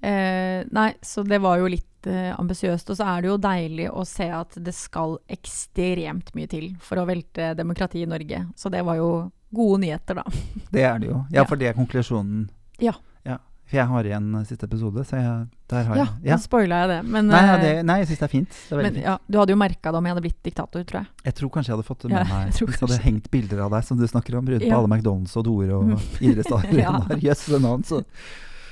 [0.00, 2.90] Eh, nei, så det var jo litt eh, ambisiøst.
[2.92, 7.00] Og så er det jo deilig å se at det skal ekstremt mye til for
[7.02, 8.44] å velte demokratiet i Norge.
[8.56, 9.10] Så det var jo
[9.50, 10.24] gode nyheter, da.
[10.74, 11.18] Det er det jo.
[11.32, 11.48] Ja, Ja.
[11.48, 12.48] for det er konklusjonen.
[12.78, 12.94] Ja.
[13.68, 16.76] For jeg har igjen eh, siste episode, så jeg, der har Ja, jeg nå spoila
[16.80, 16.98] jeg det.
[17.04, 18.54] Men, Nei, ja, eh, det, nei, jeg syns det er fint.
[18.56, 19.04] Det er men fint.
[19.04, 21.10] ja, du hadde jo merka det om jeg hadde blitt diktator, tror jeg.
[21.28, 22.54] Jeg tror kanskje jeg hadde fått det Ja, med meg.
[22.56, 25.36] Hvis det hadde hengt bilder av deg som du snakker om rundt på alle McDonald's
[25.36, 25.92] og doer og
[26.24, 26.24] idrettsarenaer.
[26.30, 26.80] idrettslag.
[26.80, 26.94] Ja.
[27.28, 28.00] Jøss, yes, navn, så,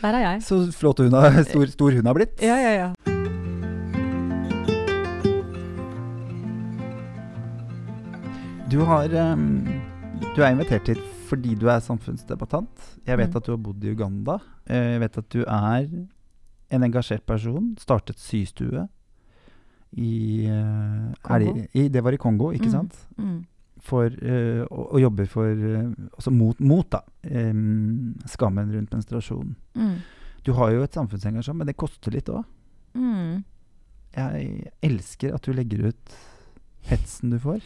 [0.02, 0.42] Der er jeg.
[0.42, 2.42] så flott hun har, stor, stor hun har blitt.
[2.42, 2.88] Ja, ja, ja.
[8.70, 9.66] Du har ehm,
[10.34, 12.84] Du er invitert hit fordi du er samfunnsdebattant.
[13.06, 13.36] Jeg vet Mm.
[13.36, 14.36] at du har bodd i Uganda.
[14.70, 15.88] Eh, Jeg vet at du er
[16.70, 17.74] en engasjert person.
[17.80, 18.86] Startet systue
[19.96, 22.70] i, eh, det, i Det var i Kongo, ikke Mm.
[22.70, 22.94] sant?
[23.18, 23.44] Mm.
[23.80, 29.54] For, eh, og, og jobber for Altså mot, mot da, em, skammen rundt menstruasjon.
[29.74, 29.96] Mm.
[30.46, 32.44] Du har jo et samfunnsengasjement, men det koster litt òg.
[32.94, 33.42] Mm.
[34.16, 36.16] Jeg elsker at du legger ut
[36.88, 37.60] hetsen du får.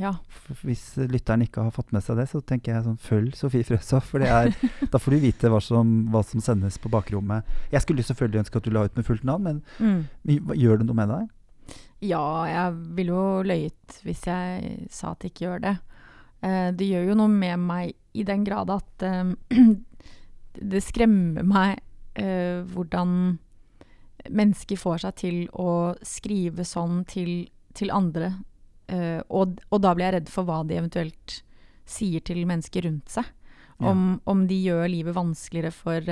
[0.00, 0.14] Ja.
[0.62, 4.06] Hvis lytteren ikke har fått med seg det, så tenker jeg sånn følg Sofie Frøshoff.
[4.14, 4.54] For det er,
[4.92, 7.44] da får du vite hva som, hva som sendes på bakrommet.
[7.74, 10.54] Jeg skulle selvfølgelig ønske at du la ut med fullt navn, men Mm.
[10.56, 11.28] gjør det noe med deg?
[12.00, 15.74] Ja, jeg ville jo løyet hvis jeg sa at det ikke gjør det.
[16.48, 19.32] Eh, det gjør jo noe med meg i den grad at eh,
[20.72, 21.80] det skremmer meg
[22.18, 23.38] eh, hvordan
[24.30, 28.34] mennesker får seg til å skrive sånn til, til andre.
[28.90, 31.40] Eh, og, og da blir jeg redd for hva de eventuelt
[31.88, 33.36] sier til mennesker rundt seg.
[33.80, 36.04] Om, om de gjør livet vanskeligere for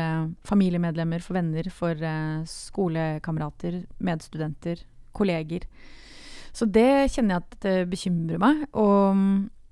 [0.48, 2.00] familiemedlemmer, for venner, for
[2.48, 4.80] skolekamerater, medstudenter,
[5.12, 5.66] kolleger.
[6.56, 8.64] Så det kjenner jeg at det bekymrer meg.
[8.72, 9.20] Og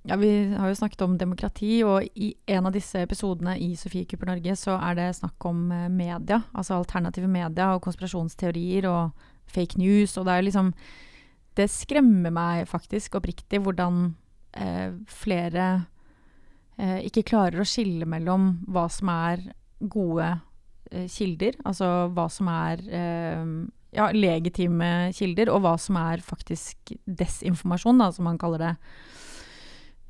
[0.07, 4.07] ja, vi har jo snakket om demokrati, og i en av disse episodene i Sofie
[4.07, 6.45] Cooper Norge så er det snakk om eh, media.
[6.55, 10.15] Altså alternative media og konspirasjonsteorier og fake news.
[10.17, 10.73] Og det er liksom
[11.57, 14.11] Det skremmer meg faktisk oppriktig hvordan
[14.53, 15.87] eh, flere
[16.77, 19.41] eh, ikke klarer å skille mellom hva som er
[19.81, 20.29] gode
[20.93, 23.55] eh, kilder, altså hva som er eh,
[23.97, 28.75] ja, legitime kilder, og hva som er faktisk desinformasjon, da, som man kaller det.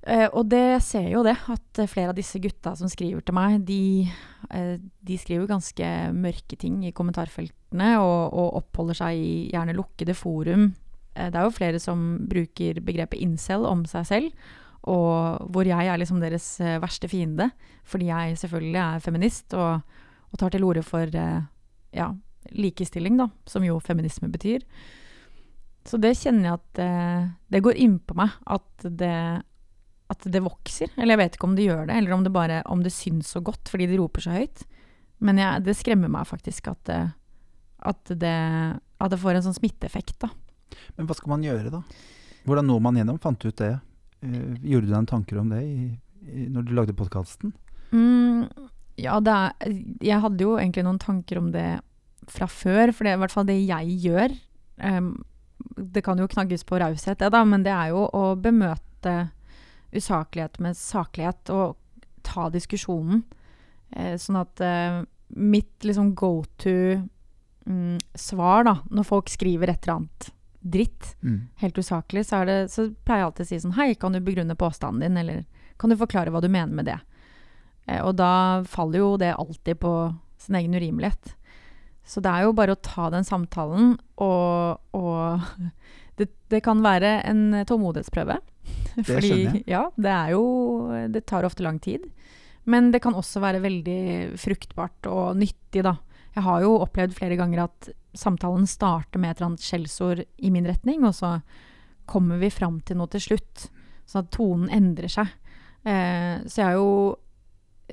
[0.07, 3.59] Eh, og det ser jo det, at flere av disse gutta som skriver til meg,
[3.66, 4.07] de,
[4.53, 10.14] uh, de skriver ganske mørke ting i kommentarfeltene og, og oppholder seg i gjerne lukkede
[10.14, 10.69] forum.
[11.16, 14.53] Uh, det er jo flere som bruker begrepet incel om seg selv,
[14.87, 16.47] og hvor jeg er liksom deres
[16.79, 17.49] verste fiende,
[17.83, 19.83] fordi jeg selvfølgelig er feminist og,
[20.31, 22.07] og tar til orde for ja,
[22.55, 24.62] likestilling, da, som jo feminisme betyr.
[25.90, 29.42] Så det kjenner jeg at det går innpå meg at det,
[30.12, 30.92] at det vokser.
[30.97, 33.33] Eller jeg vet ikke om det gjør det, eller om det bare om det syns
[33.35, 34.62] så godt fordi de roper så høyt.
[35.25, 37.12] Men jeg, det skremmer meg faktisk at, det-
[37.87, 38.35] at, det,
[39.01, 40.31] at det får en sånn smitteeffekt, da.
[40.99, 41.81] Men hva skal man gjøre, da?
[42.47, 43.19] Hvordan når man gjennom?
[43.23, 43.73] Fant du ut det?
[44.23, 45.77] Eh, gjorde du deg en tanker om det i,
[46.27, 47.53] i, når du lagde podkasten?
[47.90, 48.47] Mm,
[49.03, 49.73] ja, er,
[50.05, 51.66] jeg hadde jo egentlig noen tanker om det
[52.31, 54.35] fra før, for det er i hvert fall det jeg gjør.
[54.83, 55.11] Um,
[55.79, 59.16] det kan jo knagges på raushet, det da, men det er jo å bemøte
[59.96, 61.76] usaklighet med saklighet og
[62.26, 63.22] ta diskusjonen.
[63.92, 65.02] Eh, sånn at eh,
[65.37, 66.44] mitt liksom go
[67.66, 70.30] to-svar, da, når folk skriver et eller annet
[70.66, 71.48] dritt, Mm.
[71.62, 74.56] helt usaklig, så, det, så pleier jeg alltid å si sånn Hei, kan du begrunne
[74.59, 75.44] påstanden din, eller
[75.78, 76.98] kan du forklare hva du mener med det?
[77.87, 79.92] Eh, og da faller jo det alltid på
[80.42, 81.35] sin egen urimelighet.
[82.06, 85.40] Så det er jo bare å ta den samtalen, og, og
[86.18, 88.38] det, det kan være en tålmodighetsprøve.
[88.96, 89.64] Det skjønner jeg.
[89.68, 90.44] Ja, det er jo
[91.12, 92.07] Det tar ofte lang tid.
[92.66, 94.00] Men det kan også være veldig
[94.42, 95.94] fruktbart og nyttig, da.
[96.35, 100.50] Jeg har jo opplevd flere ganger at samtalen starter med et eller annet skjellsord i
[100.52, 101.37] min retning, og så
[102.11, 103.68] kommer vi fram til noe til slutt.
[104.07, 105.31] Sånn at tonen endrer seg.
[105.87, 106.90] Eh, så jeg er jo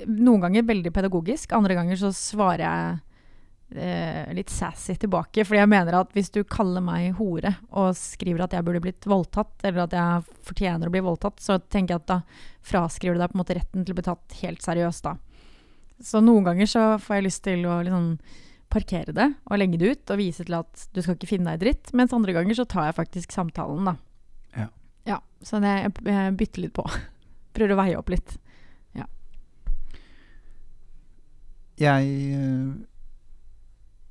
[0.10, 3.02] noen ganger veldig pedagogisk, andre ganger så svarer jeg
[3.74, 5.46] litt sassy tilbake.
[5.48, 9.08] Fordi jeg mener at hvis du kaller meg hore og skriver at jeg burde blitt
[9.10, 12.20] voldtatt, eller at jeg fortjener å bli voldtatt, så tenker jeg at da
[12.66, 15.18] fraskriver du deg på en måte retten til å bli tatt helt seriøst, da.
[16.04, 18.08] Så noen ganger så får jeg lyst til å liksom
[18.74, 21.62] parkere det og legge det ut og vise til at du skal ikke finne deg
[21.62, 23.98] i dritt, mens andre ganger så tar jeg faktisk samtalen, da.
[24.58, 24.70] Ja.
[25.16, 25.74] Ja, så det,
[26.06, 26.86] jeg, bytter litt på.
[27.56, 28.38] Prøver å veie opp litt.
[31.82, 32.74] Jeg eh,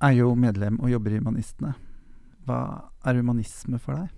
[0.02, 1.74] er jo medlem og jobber i Humanistene.
[2.46, 2.58] Hva
[3.06, 4.08] er humanisme for deg?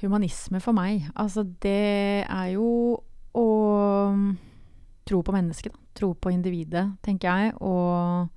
[0.00, 2.66] Humanisme for meg, altså det er jo
[3.36, 3.44] å
[4.14, 4.30] mm,
[5.08, 5.82] tro på mennesket, da.
[5.96, 8.28] Tro på individet, tenker jeg, og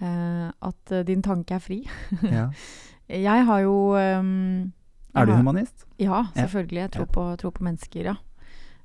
[0.00, 1.82] eh, at eh, din tanke er fri.
[2.24, 2.46] Ja.
[3.06, 4.72] Jeg har jo ehm,
[5.14, 5.84] Er du humanist?
[6.00, 6.22] har- Ja.
[6.34, 6.80] selvfølgelig.
[6.80, 7.12] Jeg tror, Ja.
[7.12, 8.14] på, tror på mennesker, ja.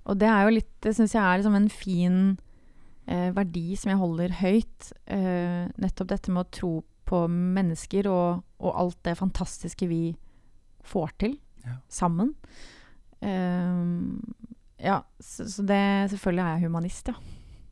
[0.06, 2.38] Og det er jo litt Det syns jeg er liksom en fin
[3.08, 4.92] eh, verdi som jeg holder høyt.
[5.08, 6.72] Eh, nettopp dette med å tro
[7.06, 10.16] på mennesker og, og alt det fantastiske vi
[10.84, 11.76] får til Ja.
[11.90, 12.36] sammen.
[13.22, 13.84] Eh,
[14.82, 15.82] ja, så, så det
[16.14, 17.14] Selvfølgelig er jeg humanist, ja.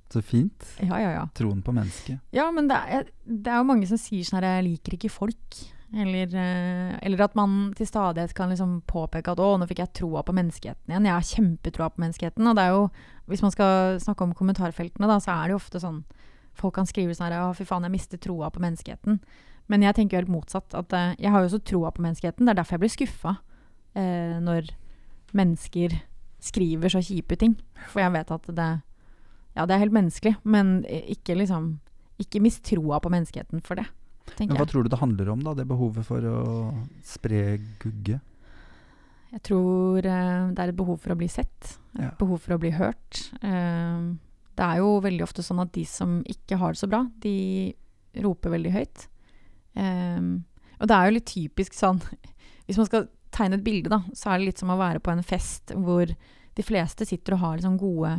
[0.10, 0.66] Så fint.
[0.82, 1.26] Ja, ja, ja.
[1.38, 2.20] Troen på mennesket.
[2.34, 5.12] Ja, men det er, det er jo mange som sier sånn her 'jeg liker ikke
[5.14, 5.60] folk'.
[5.96, 9.94] Eller, eh, eller at man til stadighet kan liksom påpeke at 'å, nå fikk jeg
[9.94, 11.06] troa på menneskeheten igjen'.
[11.06, 12.48] Jeg har kjempetroa på menneskeheten.
[12.48, 12.92] Og det er jo,
[13.28, 16.04] hvis man skal snakke om kommentarfeltene, da, så er det jo ofte sånn
[16.60, 19.20] Folk kan skrive sånn her 'å, fy faen, jeg mister troa på menneskeheten'.
[19.70, 20.74] Men jeg tenker jo helt motsatt.
[20.74, 22.46] At eh, jeg har jo også troa på menneskeheten.
[22.46, 23.38] Det er derfor jeg blir skuffa
[23.96, 24.70] eh, når
[25.34, 26.02] mennesker
[26.42, 27.56] skriver så kjipe ting.
[27.88, 28.82] For jeg vet at det
[29.56, 31.80] Ja, det er helt menneskelig, men ikke liksom
[32.20, 33.86] Ikke mist troa på menneskeheten for det,
[34.40, 34.72] Men hva jeg.
[34.74, 35.54] tror du det handler om, da?
[35.58, 36.40] Det behovet for å
[37.04, 38.20] spre gugge?
[39.30, 41.78] Jeg tror uh, det er et behov for å bli sett.
[41.98, 42.12] Et Ja.
[42.18, 43.30] behov for å bli hørt.
[43.44, 44.16] Uh,
[44.58, 47.74] det er jo veldig ofte sånn at de som ikke har det så bra, de
[48.20, 49.06] roper veldig høyt.
[49.80, 50.20] Eh,
[50.80, 52.00] og det er jo litt typisk sånn
[52.68, 55.14] Hvis man skal tegne et bilde, da, så er det litt som å være på
[55.14, 58.12] en fest hvor de fleste sitter og har liksom gode,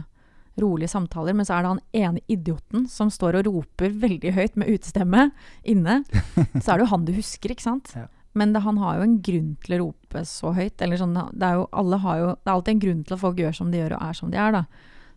[0.61, 4.59] rolige samtaler, men så er det han ene idioten som står og roper veldig høyt
[4.61, 5.29] med utestemme
[5.63, 6.01] inne.
[6.63, 7.93] Så er det jo han du husker, ikke sant?
[7.97, 8.09] Ja.
[8.39, 10.79] Men det, han har jo en grunn til å rope så høyt.
[10.85, 13.23] Eller sånn, det, er jo, alle har jo, det er alltid en grunn til at
[13.25, 14.55] folk gjør som de gjør og er som de er.
[14.55, 14.65] Da.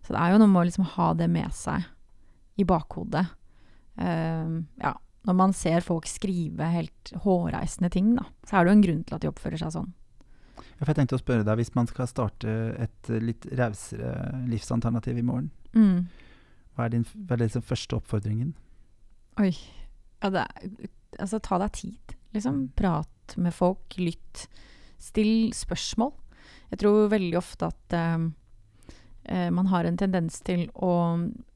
[0.05, 1.89] Så det er jo noe med å liksom ha det med seg
[2.57, 3.25] i bakhodet.
[3.93, 4.95] Uh, ja,
[5.29, 9.03] når man ser folk skrive helt hårreisende ting, da, så er det jo en grunn
[9.05, 9.91] til at de oppfører seg sånn.
[10.79, 12.51] Jeg tenkte å spørre deg, Hvis man skal starte
[12.83, 16.07] et litt rausere livsalternativ i morgen, Mm.
[16.75, 18.53] hva er, din, hva er liksom første oppfordringen?
[19.41, 19.53] Oi.
[20.21, 20.89] Ja, er,
[21.19, 22.67] altså, ta deg tid, liksom.
[22.75, 24.47] Prat med folk, lytt.
[25.01, 26.13] Still spørsmål.
[26.69, 30.93] Jeg tror veldig ofte at eh, man har en tendens til å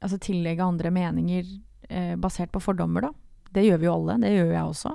[0.00, 1.44] altså, tillegge andre meninger
[1.90, 3.12] uh, basert på fordommer, da.
[3.52, 4.18] Det gjør vi jo alle.
[4.22, 4.92] Det gjør jeg også.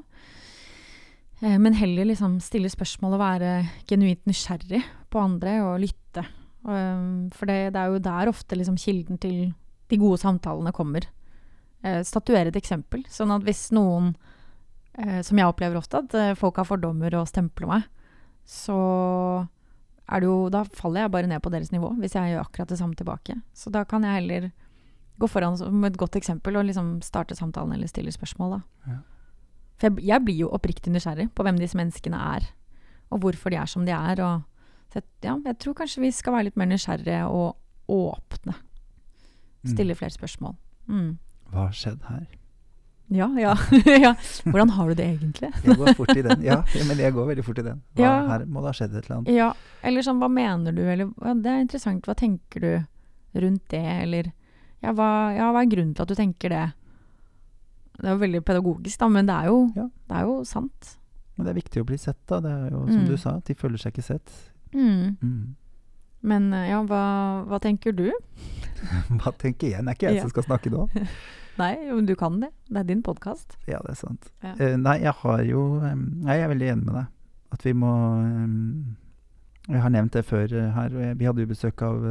[1.43, 3.51] Eh, men heller liksom stille spørsmål og være
[3.89, 6.23] genuint nysgjerrig på andre og lytte.
[6.63, 9.51] Um, for det, det, er jo der ofte liksom kilden til
[9.91, 11.09] de gode samtalene kommer.
[11.83, 13.03] Eh, statuere et eksempel.
[13.11, 14.13] Sånn at hvis noen,
[14.95, 17.89] eh, som jeg opplever ofte, at folk har fordommer og stempler meg,
[18.47, 18.77] så
[20.03, 22.71] er det jo Da faller jeg bare ned på deres nivå, hvis jeg gjør akkurat
[22.71, 23.37] det samme tilbake.
[23.55, 24.51] Så da kan jeg heller
[25.19, 28.61] gå foran med et godt eksempel og liksom starte samtalen eller stille spørsmål, da.
[28.91, 28.99] Ja.
[29.79, 32.45] For jeg, jeg, blir jo oppriktig nysgjerrig på hvem disse menneskene er,
[33.13, 34.21] og hvorfor de er som de er.
[34.23, 34.45] Og,
[34.93, 38.55] jeg, ja, jeg tror kanskje vi skal være litt mer nysgjerrige og åpne.
[39.63, 39.73] Mm.
[39.73, 40.55] Stille flere spørsmål.
[40.87, 41.11] Mm.
[41.51, 42.25] Hva har skjedd her?
[43.13, 43.53] Ja, ja.
[44.05, 44.13] ja.
[44.43, 45.49] Hvordan har du det egentlig?
[45.63, 46.43] jeg går fort i den.
[46.45, 47.81] Ja, men jeg går veldig fort i den.
[47.93, 48.13] Hva, ja.
[48.31, 49.33] Her må det ha skjedd et eller annet.
[49.35, 49.49] Ja,
[49.85, 51.11] eller sånn, hva mener du, eller
[51.43, 54.31] Det er interessant, hva tenker du rundt det, eller
[54.83, 56.63] ja hva, ja, hva er grunnen til at du tenker det?
[57.99, 59.87] Det er jo veldig pedagogisk, da, men det er jo, ja.
[60.09, 60.95] det er jo sant.
[61.35, 62.39] Men det er viktig å bli sett, da.
[62.43, 63.05] Det er jo som mm.
[63.09, 64.33] du sa, de føler seg ikke sett.
[64.73, 65.15] Mm.
[65.21, 65.53] Mm.
[66.23, 67.05] Men eh, ja, hva,
[67.49, 68.07] hva tenker du?
[69.19, 69.83] hva tenker jeg?
[69.83, 70.87] Det er ikke jeg som skal snakke nå.
[71.61, 72.49] Nei, men du kan det.
[72.65, 73.57] Det er din podkast.
[73.69, 74.31] Ja, det er sant.
[74.41, 74.55] Ja.
[74.57, 77.11] Uh, nei, jeg har jo um, Jeg er veldig enig med deg.
[77.53, 77.91] At vi må
[78.25, 78.95] um,
[79.69, 80.95] Jeg har nevnt det før uh, her.
[80.95, 82.05] og jeg, Vi hadde jo besøk av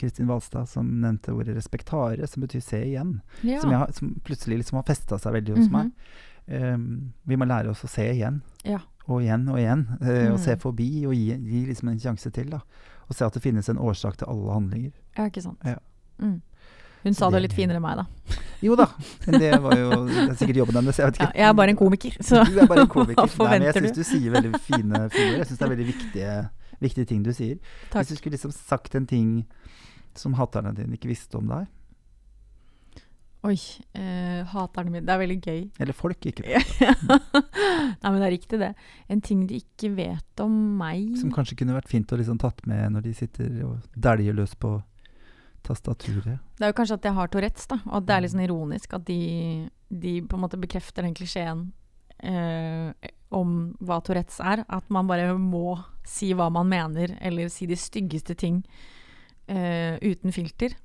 [0.00, 3.20] Kristin uh, Valstad, som nevnte ordet 'respektare', som betyr 'se igjen'.
[3.44, 3.60] Ja.
[3.60, 5.90] Som, jeg, som, plutselig liksom har festa seg veldig hos mm -hmm.
[6.48, 6.72] meg.
[6.74, 8.42] Um, vi må lære oss å se igjen.
[8.64, 8.78] Ja.
[9.06, 9.88] Og igjen og igjen.
[10.00, 10.32] Mm.
[10.32, 12.50] Og se forbi og gi, gi liksom en sjanse til.
[12.50, 12.60] da.
[13.08, 14.92] Og se at det finnes en årsak til alle handlinger.
[15.18, 15.58] Ja, ikke sant.
[15.64, 15.76] Ja.
[16.18, 16.42] Mm.
[17.02, 18.38] Hun sa det, litt finere enn meg, da.
[18.60, 18.88] Jo da,
[19.26, 20.98] men det var jo det er sikkert jobben hennes.
[20.98, 23.20] Jeg, ja, jeg er bare en komiker, så du bare en komiker.
[23.22, 23.86] hva forventer du?
[23.86, 25.36] jeg syns du sier veldig fine, fine.
[25.36, 26.32] Jeg syns det er veldig viktige,
[26.82, 27.58] viktige ting du sier.
[27.88, 28.02] Takk.
[28.02, 29.32] Hvis du skulle liksom sagt en ting
[30.18, 31.68] som haterne dine ikke visste om deg?
[33.46, 33.54] Oi.
[33.94, 35.60] Eh, haterne mine Det er veldig gøy.
[35.78, 38.72] Eller folk ikke Nei, men det er riktig, det.
[39.08, 42.64] En ting de ikke vet om meg Som kanskje kunne vært fint å liksom tatt
[42.66, 44.80] med når de sitter og dæljer løs på
[45.66, 46.38] tastaturet.
[46.58, 47.78] Det er jo kanskje at jeg har Tourettes, da.
[47.92, 49.20] Og det er litt sånn ironisk at de,
[49.90, 51.66] de på en måte bekrefter den klisjeen
[52.18, 52.90] eh,
[53.34, 54.64] om hva Tourettes er.
[54.68, 58.62] At man bare må si hva man mener, eller si de styggeste ting
[59.50, 60.76] uh, uten filter.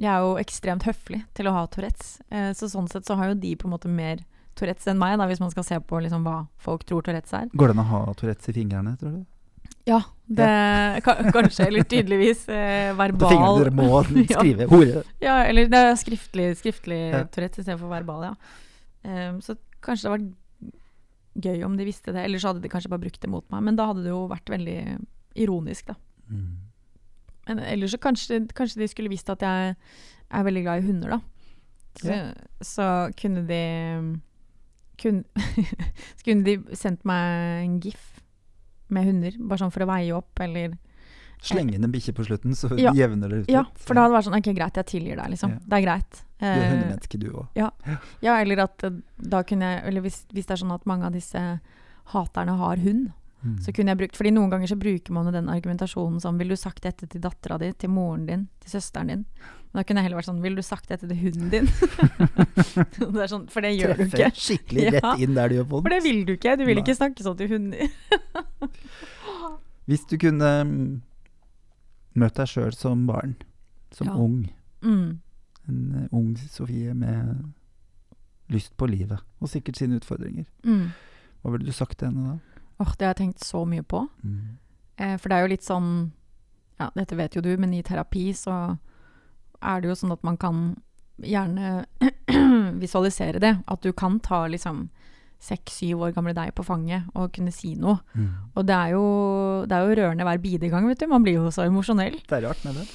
[0.00, 3.32] Jeg er jo ekstremt høflig til å ha Tourettes, uh, så sånn sett så har
[3.32, 4.24] jo de på en måte mer
[4.58, 7.52] Tourettes enn meg, da, hvis man skal se på liksom, hva folk tror Tourettes er.
[7.56, 9.22] Går det an å ha Tourettes i fingrene, tror du?
[9.88, 9.98] Ja,
[10.30, 11.14] det, ja.
[11.34, 13.32] kanskje, eller tydeligvis eh, verbal.
[13.32, 14.02] Fingrene dere må
[14.34, 15.02] skrive hore.
[15.22, 17.24] ja, eller det er skriftlig, skriftlig ja.
[17.32, 18.34] Tourettes istedenfor verbal, ja.
[19.02, 20.26] Um, så kanskje det var
[21.34, 23.64] gøy om de visste det, eller så hadde de kanskje bare brukt det mot meg.
[23.68, 24.78] Men da hadde det jo vært veldig
[25.42, 25.96] ironisk, da.
[26.28, 26.50] Mm.
[27.48, 29.74] Men ellers så kanskje, kanskje, de skulle visst at jeg
[30.30, 31.20] er veldig glad i hunder, da.
[32.00, 32.20] Så, ja.
[32.64, 32.86] så
[33.20, 33.64] kunne de
[35.02, 35.24] kunne,
[36.16, 38.08] Så kunne de sendt meg en gif
[38.92, 40.76] med hunder, bare sånn for å veie opp, eller
[41.42, 42.92] Slenge inn en bikkje på slutten, så ja.
[43.00, 45.32] jevner det ut Ja, for da hadde det vært sånn Ok, greit, jeg tilgir deg,
[45.34, 45.56] liksom.
[45.56, 45.62] Ja.
[45.66, 46.20] Det er greit.
[46.42, 47.48] Du er eh, hundemenneske, du òg.
[47.58, 47.70] Ja.
[48.22, 48.36] ja.
[48.36, 51.16] eller at eh, da kunne jeg Eller hvis, hvis, det er sånn at mange av
[51.16, 51.42] disse
[52.12, 53.10] haterne har hund,
[53.42, 53.58] mm.
[53.62, 56.54] så kunne jeg brukt Fordi noen ganger så bruker man jo den argumentasjonen som Vil
[56.54, 59.26] du sagt dette til dattera di, til moren din, til søsteren din?
[59.72, 61.70] Men da kunne jeg heller vært sånn Vil du sagt dette til hunden din?
[63.18, 64.42] det sånn, for det gjør Treffer du ikke.
[64.46, 65.86] skikkelig rett inn der du gjør vondt.
[65.86, 66.58] For det vil du ikke.
[66.58, 66.84] Du vil Nei.
[66.84, 67.88] ikke snakke sånn til hunder.
[69.90, 70.84] Hvis du kunne mm,
[72.18, 73.36] møtt deg sjøl som barn,
[73.92, 74.16] som ja.
[74.16, 75.20] ung mm.
[75.68, 77.52] En uh, ung Sofie med
[78.52, 80.44] lyst på livet, og sikkert sine utfordringer.
[80.66, 80.90] Mm.
[81.42, 82.64] Hva ville du sagt til henne da?
[82.82, 84.02] Åh, Det har jeg tenkt så mye på.
[84.22, 84.58] Mm.
[84.96, 86.12] Eh, for det er jo litt sånn
[86.80, 88.76] Ja, dette vet jo du, men i terapi så
[89.62, 90.62] er det jo sånn at man kan
[91.22, 91.84] gjerne
[92.82, 93.52] visualisere det.
[93.70, 94.88] At du kan ta liksom
[95.42, 97.98] seks-syv år gamle deg på fanget og kunne si noe.
[98.14, 98.28] Mm.
[98.54, 99.06] Og det er, jo,
[99.66, 101.08] det er jo rørende hver bidige gang, vet du.
[101.10, 102.20] Man blir jo så emosjonell.
[102.28, 102.86] Det er rart med det.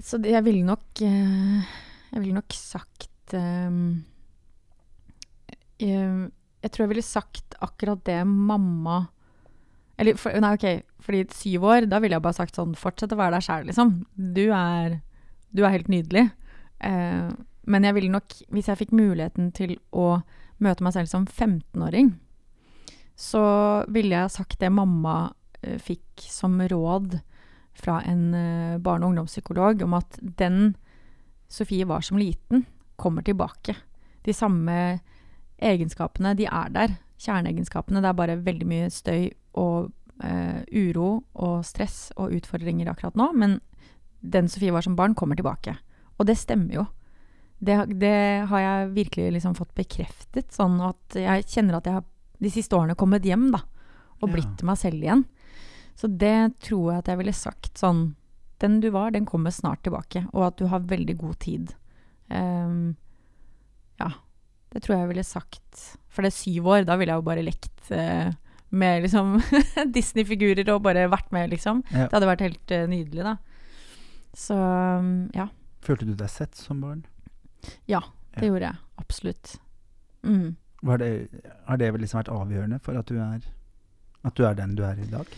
[0.00, 1.72] Så det, jeg ville nok eh,
[2.14, 4.00] Jeg ville nok sagt um,
[5.76, 6.30] jeg,
[6.64, 9.02] jeg, tror jeg ville sagt akkurat det mamma
[10.00, 13.20] Eller for, nei, OK, fordi syv år, da ville jeg bare sagt sånn Fortsett å
[13.20, 13.92] være deg sjæl, liksom.
[14.16, 14.98] Du er,
[15.52, 16.30] du er helt nydelig.
[16.80, 17.28] Uh,
[17.68, 20.22] men jeg ville nok, hvis jeg fikk muligheten til å
[20.64, 22.14] møte meg selv som 15-åring,
[23.20, 23.42] så
[23.92, 27.18] ville jeg sagt det mamma uh, fikk som råd
[27.76, 30.74] fra en uh, barne- og ungdomspsykolog, om at den
[31.50, 32.62] Sofie var som liten,
[32.96, 33.74] kommer tilbake.
[34.22, 35.00] De samme
[35.58, 36.94] egenskapene, de er der.
[37.20, 38.00] Kjerneegenskapene.
[38.00, 39.90] Det er bare veldig mye støy og
[40.24, 43.30] eh, uro og stress og utfordringer akkurat nå.
[43.36, 43.58] Men
[44.20, 45.76] den Sofie var som barn, kommer tilbake.
[46.18, 46.86] Og det stemmer jo.
[47.60, 48.16] Det, det,
[48.48, 50.48] har jeg virkelig liksom fått bekreftet.
[50.54, 52.06] Sånn at jeg kjenner at jeg har
[52.40, 53.60] de siste årene kommet hjem, da.
[54.20, 54.68] Og blitt ja.
[54.68, 55.26] meg selv igjen.
[56.00, 58.14] Så det tror jeg at jeg ville sagt sånn
[58.60, 61.70] Den du var, den kommer snart tilbake, og at du har veldig god tid.
[62.28, 62.96] Um,
[64.00, 64.10] ja,
[64.72, 65.84] det tror jeg jeg ville sagt.
[66.12, 68.28] For det er syv år, da ville jeg jo bare lekt uh,
[68.70, 69.38] med liksom
[69.96, 71.80] Disney-figurer og bare vært med, liksom.
[71.88, 72.04] Ja.
[72.04, 73.38] Det hadde vært helt uh, nydelig, da.
[74.36, 75.48] Så um, ja,
[75.80, 77.00] Følte du deg sett som barn?
[77.62, 78.02] Det Ja.
[78.36, 78.76] gjorde jeg.
[78.96, 79.60] Absolutt.
[80.22, 80.56] Mm.
[80.80, 81.28] Det,
[81.66, 83.40] har det vel liksom vært avgjørende for at du er
[84.22, 85.28] at du er den du er i dag?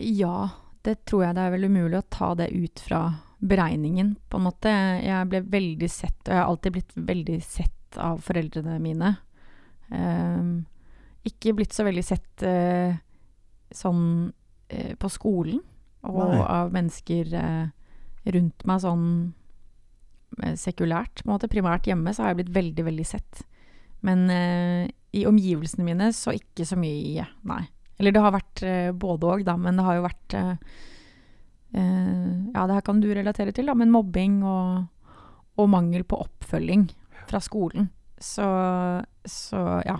[0.00, 0.50] Ja,
[0.86, 3.02] det tror jeg det er vel umulig å ta det ut fra
[3.40, 4.72] beregningen, på en måte.
[5.04, 9.14] Jeg ble veldig sett, og jeg har alltid blitt veldig sett av foreldrene mine.
[9.90, 10.50] Um,
[11.26, 12.96] ikke blitt så veldig sett uh,
[13.74, 15.60] sånn uh, på skolen,
[16.06, 16.40] og Nei.
[16.48, 17.66] av mennesker uh,
[18.32, 19.08] rundt meg sånn
[20.58, 21.50] sekulært, på en måte.
[21.50, 23.42] Primært hjemme så har jeg blitt veldig, veldig sett.
[24.06, 27.62] Men eh, i omgivelsene mine så ikke så mye, nei.
[28.00, 30.52] Eller det har vært eh, både òg, da, men det har jo vært eh,
[31.76, 35.18] eh, Ja, det her kan du relatere til, da, men mobbing og,
[35.60, 36.88] og mangel på oppfølging
[37.28, 37.90] fra skolen.
[38.20, 38.46] Så,
[39.28, 39.98] så ja.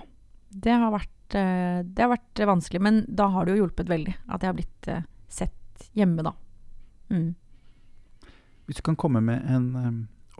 [0.50, 4.16] Det har, vært, eh, det har vært vanskelig, men da har det jo hjulpet veldig
[4.32, 6.32] at jeg har blitt eh, sett hjemme, da.
[7.12, 7.34] Mm.
[8.66, 9.68] Hvis du kan komme med en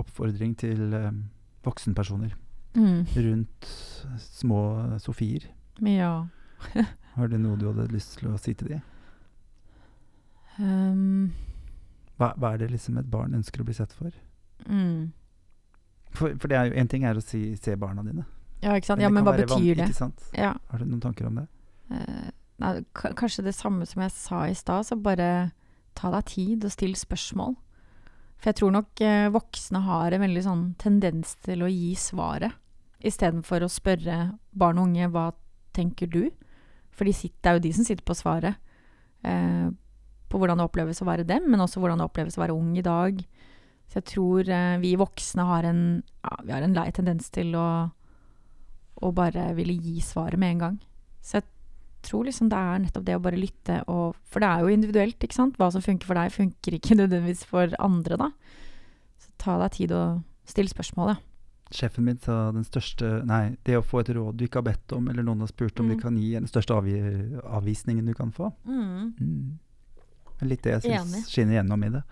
[0.01, 1.25] oppfordring til em,
[1.67, 2.37] voksenpersoner
[2.71, 3.01] Mm.
[3.17, 3.67] rundt
[4.23, 4.61] små
[5.03, 5.49] Sofier,
[5.83, 6.27] Ja.
[7.17, 8.83] har du noe du hadde lyst til å si til dem?
[10.61, 11.33] Um,
[12.21, 14.13] Hva, hva er det liksom et barn ønsker å bli sett for?
[14.69, 15.13] mm.
[16.11, 18.25] For, for det er jo en ting er å si, se barna dine.
[18.61, 19.01] Ja, ikke sant.
[19.01, 19.87] Ja, men hva betyr det?
[20.35, 20.57] Ja.
[20.69, 21.45] Har du noen tanker om det?
[21.91, 25.53] Uh, nei, kanskje det samme som jeg sa i stad, så bare
[25.95, 27.55] ta deg tid og still spørsmål.
[28.41, 32.57] For jeg tror nok eh, voksne har en veldig sånn tendens til å gi svaret,
[33.05, 34.17] istedenfor å spørre
[34.57, 35.31] barn og unge hva
[35.77, 36.25] tenker du?
[36.97, 38.57] For de sitter, det er jo de som sitter på svaret.
[39.29, 39.69] Eh,
[40.31, 42.73] på hvordan det oppleves å være dem, men også hvordan det oppleves å være ung
[42.79, 43.21] i dag.
[43.91, 45.83] Så jeg tror eh, vi voksne har en,
[46.23, 47.69] ja, vi har en lei tendens til å,
[49.01, 50.77] å bare ville gi svaret med en gang.
[51.21, 51.49] Så jeg
[52.03, 55.19] tror liksom det er nettopp det å bare lytte og For det er jo individuelt,
[55.27, 55.57] ikke sant.
[55.59, 58.31] Hva som funker for deg, funker ikke nødvendigvis for andre, da.
[59.21, 61.19] Så ta deg tid og still spørsmål, ja.
[61.71, 64.91] Sjefen min sa den største Nei, det å få et råd du ikke har bedt
[64.97, 65.93] om, eller noen har spurt om Mm.
[65.95, 66.97] du kan gi, er den største avgi
[67.47, 68.49] avvisningen du kan få.
[68.67, 69.59] Mm.
[70.43, 72.03] Er litt det jeg syns skinner gjennom i det.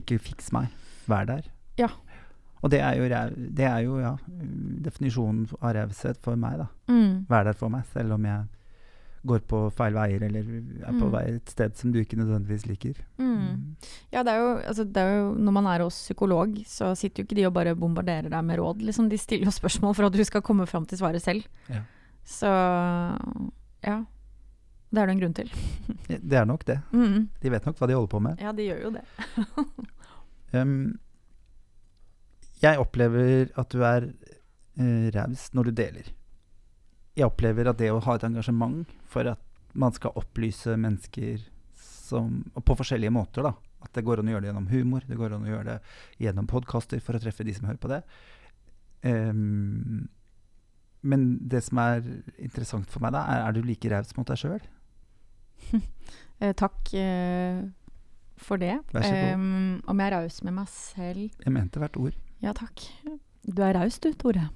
[0.00, 0.70] Ikke fiks meg,
[1.10, 1.50] vær der.
[1.76, 1.90] Ja.
[2.64, 3.04] Og det er jo,
[3.52, 4.14] det er jo ja,
[4.86, 6.68] definisjonen av raushet for meg, da.
[6.88, 7.26] Mm.
[7.28, 8.46] Vær der for meg, selv om jeg
[9.26, 10.40] går på feil veier, eller
[10.84, 11.12] er på Mm.
[11.12, 12.98] vei et sted som du ikke nødvendigvis liker.
[13.18, 13.76] Mm.
[14.12, 17.22] Ja, det er, jo, altså, det er jo Når man er hos psykolog, så sitter
[17.22, 18.82] jo ikke de og bare bombarderer deg med råd.
[18.82, 21.44] Liksom, de stiller jo spørsmål for at du skal komme fram til svaret selv.
[21.68, 21.82] Ja.
[22.24, 22.46] Så
[23.84, 24.04] ja.
[24.94, 25.48] Det er det en grunn til.
[26.30, 26.76] Det er nok det.
[26.92, 27.28] Mm.
[27.42, 28.38] De vet nok hva de holder på med.
[28.40, 29.04] Ja, de gjør jo det.
[30.54, 31.00] Um,
[32.62, 34.04] jeg opplever at du er
[34.78, 36.12] uh, raus når du deler.
[37.14, 39.42] Jeg opplever at det å ha et engasjement for at
[39.78, 41.42] man skal opplyse mennesker
[41.78, 43.54] som, på forskjellige måter, da.
[43.84, 46.24] At det går an å gjøre det gjennom humor, det går an å gjøre det
[46.24, 48.00] gjennom podkaster for å treffe de som hører på det.
[49.04, 50.06] Um,
[51.04, 52.04] men det som er
[52.40, 54.68] interessant for meg, da, er er du like raus mot deg sjøl?
[56.42, 57.60] Eh, takk uh,
[58.42, 58.72] for det.
[58.90, 59.36] Vær så god.
[59.38, 62.16] Um, om jeg er raus med meg selv Jeg mente hvert ord.
[62.42, 62.82] Ja, takk.
[63.46, 64.48] Du er raus du, Tore.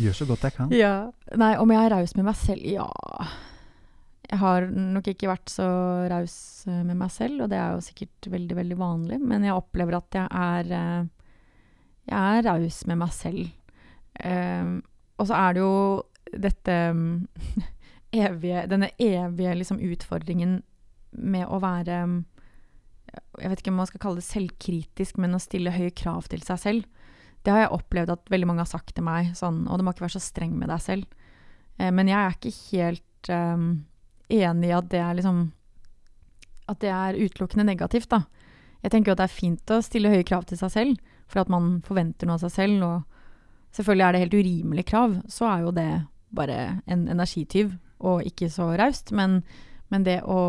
[0.00, 0.72] Gjør så godt jeg kan.
[0.74, 0.94] Ja.
[1.40, 2.64] Nei, om jeg er raus med meg selv?
[2.68, 2.88] Ja
[4.28, 5.66] Jeg har nok ikke vært så
[6.10, 6.36] raus
[6.68, 9.98] eh, med meg selv, og det er jo sikkert veldig, veldig vanlig, men jeg opplever
[10.00, 11.12] at jeg er eh,
[12.10, 13.46] Jeg er raus med meg selv.
[14.14, 14.76] Um,
[15.18, 15.78] og så er det jo
[16.38, 16.74] dette
[18.24, 20.60] evige Denne evige liksom utfordringen
[21.18, 21.96] med å være
[23.40, 26.46] Jeg vet ikke om man skal kalle det selvkritisk, men å stille høye krav til
[26.46, 26.93] seg selv.
[27.44, 29.92] Det har jeg opplevd at veldig mange har sagt til meg, sånn, og du må
[29.92, 31.26] ikke være så streng med deg selv.
[31.78, 33.66] Eh, men jeg er ikke helt um,
[34.32, 35.44] enig i at det er liksom
[36.70, 38.22] At det er utelukkende negativt, da.
[38.80, 41.42] Jeg tenker jo at det er fint å stille høye krav til seg selv, for
[41.42, 42.84] at man forventer noe av seg selv.
[42.84, 45.88] Og selvfølgelig er det helt urimelige krav, så er jo det
[46.34, 49.12] bare en energityv, og ikke så raust.
[49.12, 49.42] Men,
[49.92, 50.40] men det å,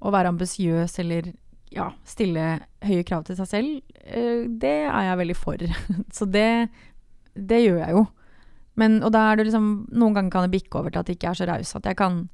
[0.00, 1.32] å være ambisiøs eller
[1.72, 2.46] ja, stille
[2.84, 5.64] høye krav til seg selv, eh, det er jeg veldig for.
[6.16, 6.68] Så det,
[7.34, 8.06] det gjør jeg jo.
[8.80, 11.18] Men, og da er det liksom, noen ganger kan det bikke over til at det
[11.18, 11.74] ikke er så raus.
[11.76, 12.24] At jeg kan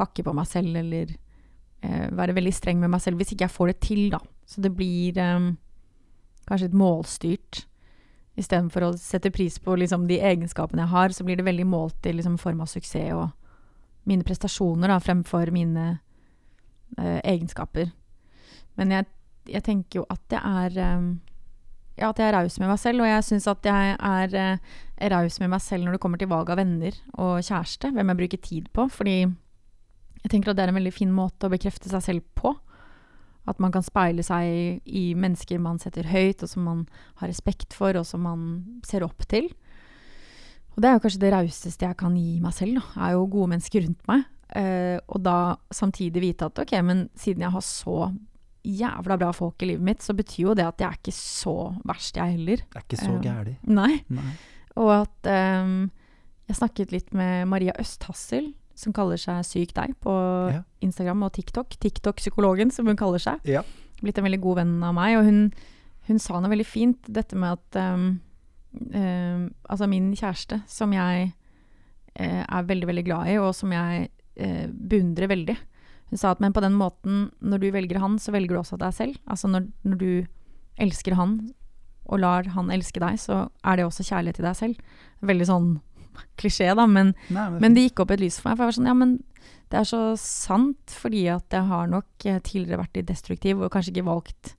[0.00, 1.14] hakke på meg selv eller
[1.80, 4.20] eh, være veldig streng med meg selv hvis ikke jeg får det til, da.
[4.48, 5.50] Så det blir eh,
[6.48, 7.64] kanskje litt målstyrt.
[8.40, 12.06] Istedenfor å sette pris på liksom, de egenskapene jeg har, så blir det veldig målt
[12.08, 13.28] i liksom, form av suksess og
[14.08, 15.86] mine prestasjoner da, fremfor mine
[16.98, 17.90] eh, egenskaper.
[18.78, 19.08] Men jeg,
[19.50, 21.10] jeg tenker jo at jeg er eh,
[22.00, 24.72] ja, at jeg er raus med meg selv, og jeg syns at jeg er eh,
[25.12, 28.20] raus med meg selv når det kommer til valg av venner og kjæreste, hvem jeg
[28.22, 29.18] bruker tid på, fordi
[30.20, 32.54] jeg tenker at det er en veldig fin måte å bekrefte seg selv på.
[33.48, 36.82] At man kan speile seg i mennesker man setter høyt, og som man
[37.22, 38.42] har respekt for, og som man
[38.86, 39.48] ser opp til.
[40.76, 43.06] Og det er jo kanskje det rauseste jeg kan gi meg selv, da.
[43.06, 44.28] Er jo gode mennesker rundt meg.
[44.60, 48.10] Eh, og da samtidig vite at ok, men siden jeg har så
[48.66, 51.54] jævla bra folk i livet mitt, så betyr jo det at jeg er ikke så
[51.88, 52.62] verst, jeg heller.
[52.66, 53.26] Det er ikke så gæli.
[53.28, 53.54] gæli.
[53.72, 53.92] Nei.
[54.12, 54.32] Nei.
[54.80, 55.30] Og at
[55.64, 55.90] um,
[56.50, 60.12] jeg snakket litt med Maria Østhassel, som kaller seg Syk deg på
[60.52, 60.62] Ja.
[60.80, 61.76] Instagram og TikTok.
[61.80, 63.42] TikTok-psykologen, som hun kaller seg.
[63.48, 63.62] Ja.
[64.00, 65.18] Blitt en veldig god venn av meg.
[65.18, 65.40] Og hun,
[66.08, 68.20] hun sa noe veldig fint, dette med at um,
[68.94, 71.32] um, Altså, min kjæreste, som jeg
[72.20, 74.08] uh, er veldig, veldig glad i, og som jeg
[74.40, 75.58] uh, beundrer veldig.
[76.10, 78.78] Hun sa at men på den måten, når du velger han, så velger du også
[78.80, 79.18] deg selv.
[79.30, 80.10] Altså når, når du
[80.80, 81.38] elsker han,
[82.10, 84.94] og lar han elske deg, så er det også kjærlighet til deg selv.
[85.30, 85.72] Veldig sånn
[86.40, 88.58] klisjé, da, men, Nei, men, men det gikk opp et lys for meg.
[88.58, 89.18] For jeg var sånn, ja, men
[89.70, 93.70] det er så sant, fordi at jeg har nok eh, tidligere vært litt destruktiv, og
[93.70, 94.56] kanskje ikke valgt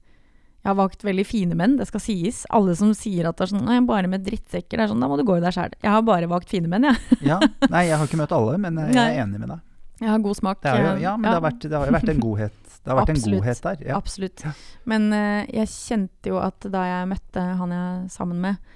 [0.62, 2.44] Jeg har valgt veldig fine menn, det skal sies.
[2.54, 5.10] Alle som sier at det er sånn, nei, bare med drittsekker, det er sånn, da
[5.10, 5.74] må du gå i deg sjæl.
[5.82, 7.18] Jeg har bare valgt fine menn, jeg.
[7.26, 7.40] ja.
[7.74, 9.08] Nei, jeg har ikke møtt alle, men jeg Nei.
[9.10, 9.60] er enig med deg.
[10.02, 10.60] Jeg har god smak.
[10.64, 12.60] Det jo, ja, men Det, har vært, det har jo vært en godhet.
[12.82, 13.26] Det har vært Absolutt.
[13.28, 13.82] en godhet der.
[13.86, 13.98] Ja.
[13.98, 14.44] Absolutt.
[14.90, 18.72] Men uh, jeg kjente jo at da jeg møtte han jeg er sammen med,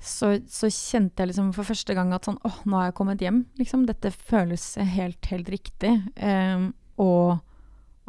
[0.00, 3.22] så, så kjente jeg liksom for første gang at sånn åh, nå har jeg kommet
[3.22, 3.44] hjem.
[3.60, 5.92] Liksom, dette føles helt, helt riktig.
[6.16, 6.70] Um,
[7.00, 7.38] og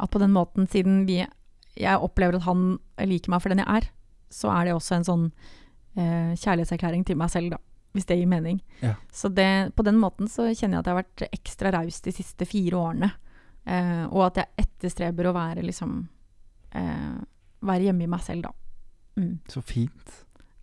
[0.02, 1.20] at på den måten, siden vi,
[1.78, 2.72] jeg opplever at han
[3.06, 3.90] liker meg for den jeg er,
[4.32, 7.62] så er det også en sånn uh, kjærlighetserklæring til meg selv, da.
[7.92, 8.62] Hvis det gir mening.
[8.80, 8.94] Ja.
[9.12, 12.14] Så det, på den måten så kjenner jeg at jeg har vært ekstra raus de
[12.16, 13.10] siste fire årene.
[13.68, 16.00] Eh, og at jeg etterstreber å være liksom
[16.74, 17.20] eh,
[17.62, 18.50] Være hjemme i meg selv, da.
[19.20, 19.36] Mm.
[19.46, 20.16] Så fint.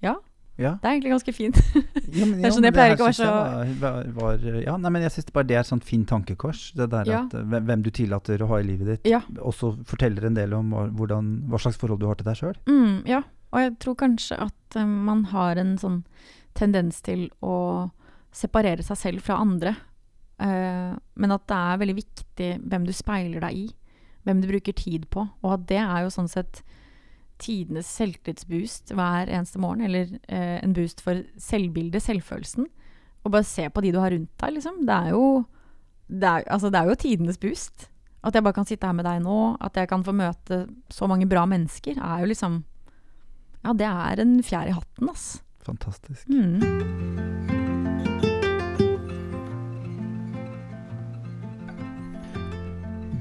[0.03, 0.17] Ja.
[0.59, 0.73] Ja.
[0.81, 1.59] Det er egentlig ganske fint.
[2.09, 3.31] Ja, men, Det er sånn, jeg pleier ikke å være så
[3.79, 6.63] Var, var, ja, nei, men jeg syns bare det er et sånt fint tankekors.
[6.75, 9.21] Det der at eh, hvem, du tillater å ha i livet ditt, Ja.
[9.37, 12.57] også forteller en del om hvordan, hva slags forhold du har til deg sjøl.
[12.67, 13.21] Mm, ja.
[13.53, 16.01] Og jeg tror kanskje at eh, man har en sånn
[16.59, 17.89] tendens til å
[18.35, 19.75] separere seg selv fra andre.
[20.39, 23.67] Uh, men at det er veldig viktig hvem du speiler deg i.
[24.27, 25.25] Hvem du bruker tid på.
[25.43, 26.61] Og at det er jo sånn sett
[27.39, 29.85] tidenes selvtillitsboost hver eneste morgen.
[29.87, 32.67] Eller uh, en boost for selvbildet, selvfølelsen.
[33.25, 34.83] Og bare se på de du har rundt deg, liksom.
[34.87, 35.25] Det er jo,
[36.07, 37.89] det er, altså, det er jo tidenes boost.
[38.23, 41.07] At jeg bare kan sitte her med deg nå, at jeg kan få møte så
[41.07, 42.63] mange bra mennesker, er jo liksom
[43.59, 45.41] Ja, det er en fjær i hatten, ass.
[45.65, 46.27] Fantastisk.
[46.27, 46.59] Mm.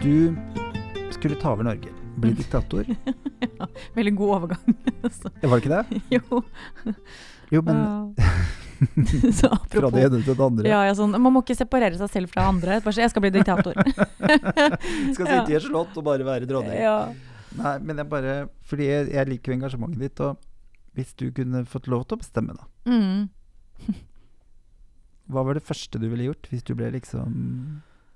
[0.03, 0.37] Du
[1.13, 1.89] skulle ta over Norge.
[2.17, 2.85] Bli diktator.
[3.95, 4.75] Veldig god overgang.
[5.23, 6.01] Så, Var det ikke det?
[6.19, 6.43] jo.
[7.51, 8.15] Jo, men
[9.35, 10.69] så apropos, fra det ene til det andre.
[10.71, 12.77] ja, ja, sånn, Man må ikke separere seg selv fra andre.
[12.85, 13.75] Bare si 'jeg skal bli diktator'.
[15.17, 15.41] Skal Ja.
[15.41, 16.79] sitte i et slott og bare være dronning.
[16.79, 17.09] ja.
[17.59, 20.37] Nei, men jeg bare Fordi jeg, jeg liker engasjementet ditt, og
[20.99, 22.67] hvis du kunne fått lov til å bestemme, da.
[22.91, 23.29] Mm.
[25.29, 27.35] Hva var det første du ville gjort hvis du ble liksom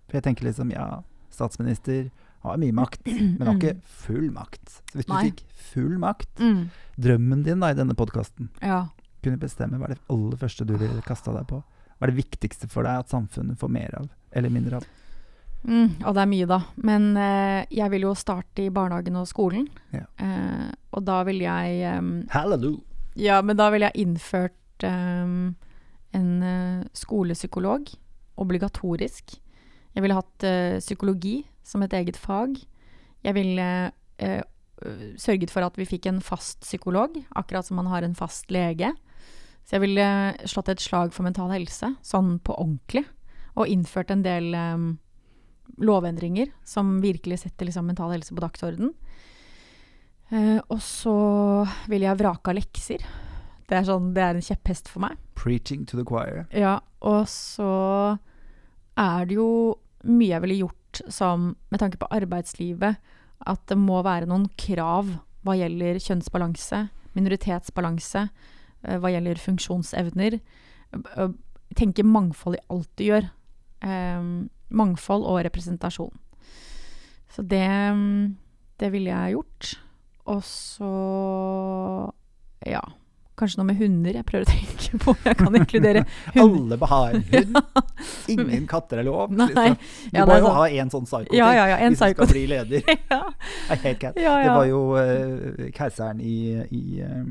[0.08, 1.02] For jeg tenker liksom, ja,
[1.32, 2.10] statsminister
[2.42, 4.80] har mye makt, men har ikke full makt.
[4.90, 5.20] Så hvis du Nei.
[5.30, 6.64] fikk full makt, Mm.
[6.98, 8.88] drømmen din da i denne podkasten, Ja.
[9.22, 11.62] kunne bestemme hva er det aller første du ville kasta deg på?
[11.62, 14.86] Hva er det viktigste for deg at samfunnet får mer av, eller mindre av?
[15.62, 16.58] Mm, og det er mye, da.
[16.82, 19.68] Men eh, jeg vil jo starte i barnehagen og skolen.
[19.94, 20.06] Ja.
[20.18, 22.82] Eh, og da vil jeg um, Hallelujah!
[23.18, 25.52] Ja, men da vil jeg innført um,
[26.16, 27.90] en uh, skolepsykolog.
[28.40, 29.36] Obligatorisk.
[29.92, 32.56] Jeg ville hatt uh, psykologi som et eget fag.
[33.22, 34.42] Jeg ville uh,
[35.20, 38.90] sørget for at vi fikk en fast psykolog, akkurat som man har en fast lege.
[39.62, 40.06] Så jeg ville
[40.50, 43.04] slått et slag for mental helse, sånn på ordentlig.
[43.54, 44.86] Og innført en del em,
[45.82, 48.92] lovendringer som virkelig setter liksom, mental helse på dagsorden.
[50.32, 51.16] Eh, og så
[51.90, 53.04] ville jeg vraka lekser.
[53.68, 55.18] Det er, sånn, det er en kjepphest for meg.
[55.38, 56.44] Preaching to the choir.
[56.56, 57.68] Ja, og så
[59.00, 59.48] er det jo
[60.08, 62.98] mye jeg ville gjort som, med tanke på arbeidslivet,
[63.42, 65.08] at det må være noen krav
[65.42, 66.84] hva gjelder kjønnsbalanse,
[67.16, 68.26] minoritetsbalanse,
[68.84, 70.38] eh, hva gjelder funksjonsevner.
[70.92, 71.32] Eh,
[71.72, 73.30] Tenke mangfold i alt du gjør.
[73.80, 74.24] Eh,
[74.72, 76.14] mangfold og representasjon.
[77.32, 77.64] Så det,
[78.80, 79.70] det ville jeg gjort.
[80.32, 80.88] Og så,
[82.68, 82.82] ja,
[83.40, 84.18] kanskje noe med hunder.
[84.20, 86.02] Jeg prøver å tenke på jeg kan inkludere
[86.36, 86.44] hunder.
[86.44, 87.58] Alle må ha en hund.
[88.34, 89.32] Ingen katter er lov.
[89.32, 89.78] Liksom.
[90.12, 90.58] Du Ja, må jo sånn.
[90.60, 92.92] ha en sånn psyko Ja, ja, hvis du skal bli leder.
[93.12, 93.22] ja.
[93.72, 96.36] Det var jo uh, keiseren i,
[96.70, 97.24] i eh,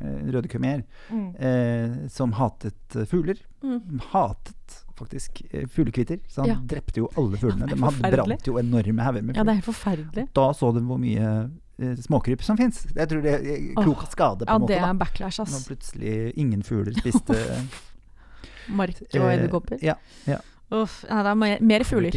[0.00, 1.34] Røde Khmer Mm.
[1.38, 3.38] eh, som hatet eh, fugler.
[3.62, 4.00] Mm.
[4.12, 6.18] Hatet faktisk eh, fuglekvitter.
[6.28, 6.56] Så han Ja.
[6.66, 7.64] drepte jo alle fuglene.
[7.70, 10.28] Er De brant jo enorme hauger med ja, det er helt forferdelig.
[10.34, 12.86] Da så de hvor mye eh, småkryp som fins.
[12.94, 14.72] Jeg tror det er klok skade, på Ja, en måte.
[14.74, 17.36] det er backlash, Når plutselig ingen fugler spiste
[18.68, 19.78] Mark og eh.
[19.82, 19.94] Ja.
[20.26, 20.38] ja.
[20.74, 22.16] Uff, nei, det er mer, mer fugler.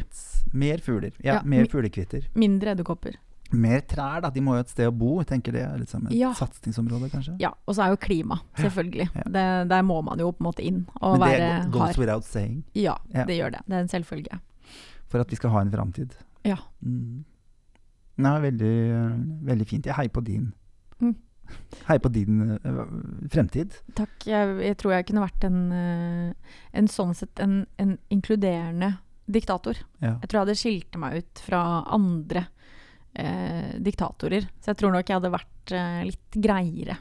[0.53, 1.11] Mer fugler.
[1.21, 2.25] Ja, Ja, mer fuglekvitter.
[2.33, 3.17] Mindre edderkopper.
[3.51, 4.29] Mer trær, da.
[4.29, 5.15] De må jo et sted å bo.
[5.23, 6.31] Jeg tenker det er liksom et Ja.
[6.37, 7.35] satsingsområde, kanskje.
[7.41, 9.07] Ja, og så er jo klima, selvfølgelig.
[9.15, 9.23] Ja.
[9.25, 11.97] Det, der må man jo på en måte inn og Men det går goes hard.
[11.97, 12.63] without saying.
[12.75, 13.25] Ja, Ja.
[13.25, 13.61] det gjør det.
[13.67, 14.39] Det er en selvfølge.
[15.07, 16.13] For at vi skal ha en framtid.
[16.45, 16.57] Ja.
[16.85, 17.23] Mm.
[18.19, 18.75] Nei, veldig,
[19.47, 19.85] veldig fint.
[19.85, 20.51] Jeg heier på din.
[21.01, 21.15] Mm.
[21.87, 22.85] Heier på din uh,
[23.31, 23.73] fremtid.
[23.95, 24.11] Takk.
[24.27, 26.33] Jeg, jeg tror jeg kunne vært en, uh,
[26.73, 28.97] en sånn sett en, en inkluderende
[29.29, 29.77] diktator.
[30.01, 30.17] Ja.
[30.21, 31.63] Jeg tror jeg hadde skilt meg ut fra
[31.95, 32.45] andre
[33.15, 34.47] eh, diktatorer.
[34.61, 36.97] Så jeg tror nok jeg hadde vært eh, litt greiere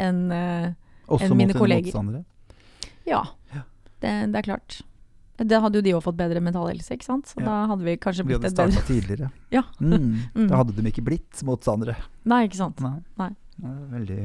[0.00, 0.68] enn eh,
[1.10, 2.24] Også mine mot Også mot motstandere.
[3.06, 3.62] Ja, Ja.
[4.00, 4.78] Det, det er klart.
[5.40, 7.28] Da hadde jo de òg fått bedre mental helse, ikke sant?
[7.28, 7.46] Så Ja.
[7.46, 9.30] da hadde vi kanskje blitt et bedre starta tidligere.
[9.56, 9.62] Ja.
[9.80, 10.22] Mm.
[10.34, 10.48] Mm.
[10.48, 11.96] Da hadde de ikke blitt motstandere.
[12.24, 12.80] Nei, ikke sant.
[12.80, 13.00] Nei.
[13.20, 13.30] Nei.
[13.60, 14.18] Det Veldig,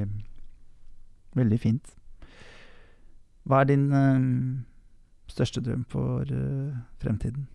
[1.36, 1.92] veldig fint.
[3.46, 4.24] Hva er din øh,
[5.30, 6.72] største drøm for øh,
[7.04, 7.48] fremtiden?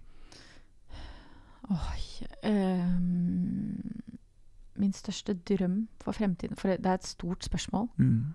[1.71, 2.05] Oi
[2.51, 4.03] um,
[4.81, 7.89] Min største drøm for fremtiden For det er et stort spørsmål.
[7.97, 8.35] Mm.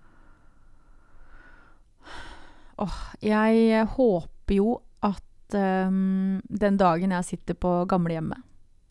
[3.24, 5.56] Jeg håper jo at
[5.88, 8.42] um, den dagen jeg sitter på gamlehjemmet,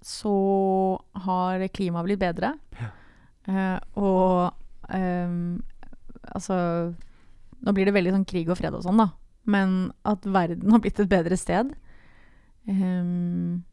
[0.02, 0.34] så
[1.26, 2.56] har klimaet blitt bedre.
[2.80, 2.90] Ja.
[3.46, 4.54] Uh, og
[4.90, 5.62] um,
[6.34, 6.58] altså
[7.66, 9.08] Nå blir det veldig sånn krig og fred og sånn, da.
[9.50, 11.72] Men at verden har blitt et bedre sted.
[12.70, 13.64] Ehm,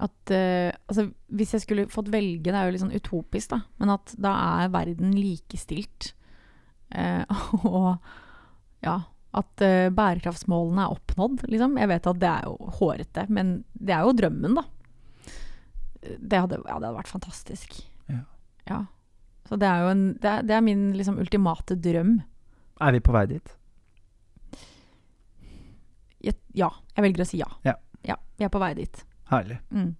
[0.00, 3.60] at uh, Altså, hvis jeg skulle fått velge, det er jo litt sånn utopisk, da,
[3.82, 4.34] men at da
[4.64, 6.12] er verden likestilt.
[6.90, 7.24] Uh,
[7.68, 7.90] og
[8.84, 8.96] ja,
[9.36, 11.76] at uh, bærekraftsmålene er oppnådd, liksom.
[11.80, 14.66] Jeg vet at det er jo hårete, men det er jo drømmen, da.
[16.00, 17.76] Det hadde, ja, det hadde vært fantastisk.
[18.08, 18.24] Ja.
[18.70, 18.80] Ja.
[19.48, 22.20] Så det er jo en, det er, det er min liksom ultimate drøm.
[22.80, 23.52] Er vi på vei dit?
[26.24, 27.48] Jeg, ja, jeg velger å si ja.
[27.66, 27.74] Ja.
[28.06, 29.04] ja vi er på vei dit.
[29.30, 29.58] Herlig.
[29.70, 29.94] Mm.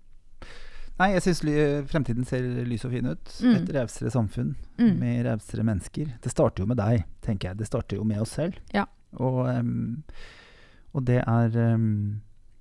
[1.01, 1.41] Nei, jeg syns
[1.89, 3.31] fremtiden ser lys og fin ut.
[3.41, 3.55] Mm.
[3.57, 4.99] Et rausere samfunn Mm.
[5.01, 6.11] med rausere mennesker.
[6.21, 7.57] Det starter jo med deg, tenker jeg.
[7.59, 8.55] Det starter jo med oss selv.
[8.75, 8.85] Ja.
[9.17, 10.03] Og, um,
[10.95, 12.21] og det er um,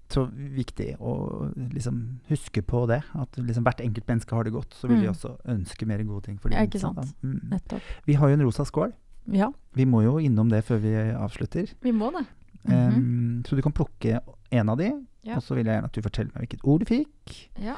[0.10, 3.02] så viktig å liksom huske på det.
[3.14, 4.74] At liksom hvert enkelt menneske har det godt.
[4.74, 5.14] Så vil vi Mm.
[5.14, 6.98] også ønske mer gode ting for Ja, ikke sant.
[7.22, 7.50] Mm.
[7.52, 7.82] Nettopp.
[8.06, 8.94] Vi har jo en rosa skål.
[9.32, 11.74] Ja, Vi må jo innom det før vi avslutter.
[11.82, 12.26] vi må det.
[12.68, 14.20] Em, så du kan plukke
[14.52, 14.92] en av de.
[15.28, 15.36] Ja.
[15.36, 17.34] og så vil jeg gjerne at du forteller meg hvilket ord du fikk.
[17.60, 17.76] Ja.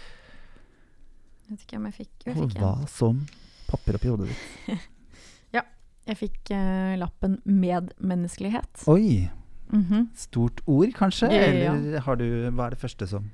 [1.42, 2.88] Jeg vet ikke om jeg fikk Jeg Og hva en.
[2.88, 3.22] som
[3.68, 4.88] popper opp i hodet ditt.
[5.58, 5.66] ja.
[6.08, 8.86] Jeg fikk uh, lappen 'medmenneskelighet'.
[8.92, 9.30] Oi!
[9.72, 10.10] Mhm.
[10.16, 11.30] Stort ord, kanskje?
[11.32, 11.74] Ja, ja.
[11.74, 13.30] Eller har du, hva er det første som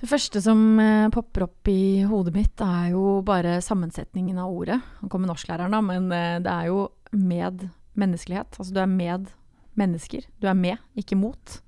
[0.00, 4.78] Det første som uh, popper opp i hodet mitt, er jo bare sammensetningen av ordet.
[5.02, 8.56] Nå kommer norsklæreren, da, men uh, det er jo medmenneskelighet.
[8.58, 9.28] Altså du er med
[9.76, 10.24] mennesker.
[10.40, 11.60] Du er med, ikke mot.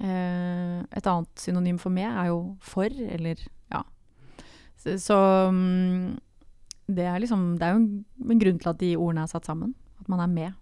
[0.00, 3.40] Eh, et annet synonym for med er jo for, eller
[3.72, 3.82] ja.
[4.80, 5.18] Så, så
[5.52, 6.16] mm,
[6.90, 7.90] det er liksom Det er jo en,
[8.34, 9.74] en grunn til at de ordene er satt sammen.
[10.02, 10.58] At man er med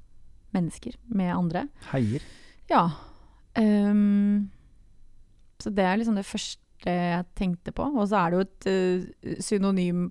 [0.54, 1.68] mennesker, med andre.
[1.92, 2.24] heier?
[2.70, 2.88] Ja.
[3.58, 4.50] Um,
[5.60, 7.86] så det er liksom det første jeg tenkte på.
[7.94, 10.08] Og så er det jo et uh, synonym,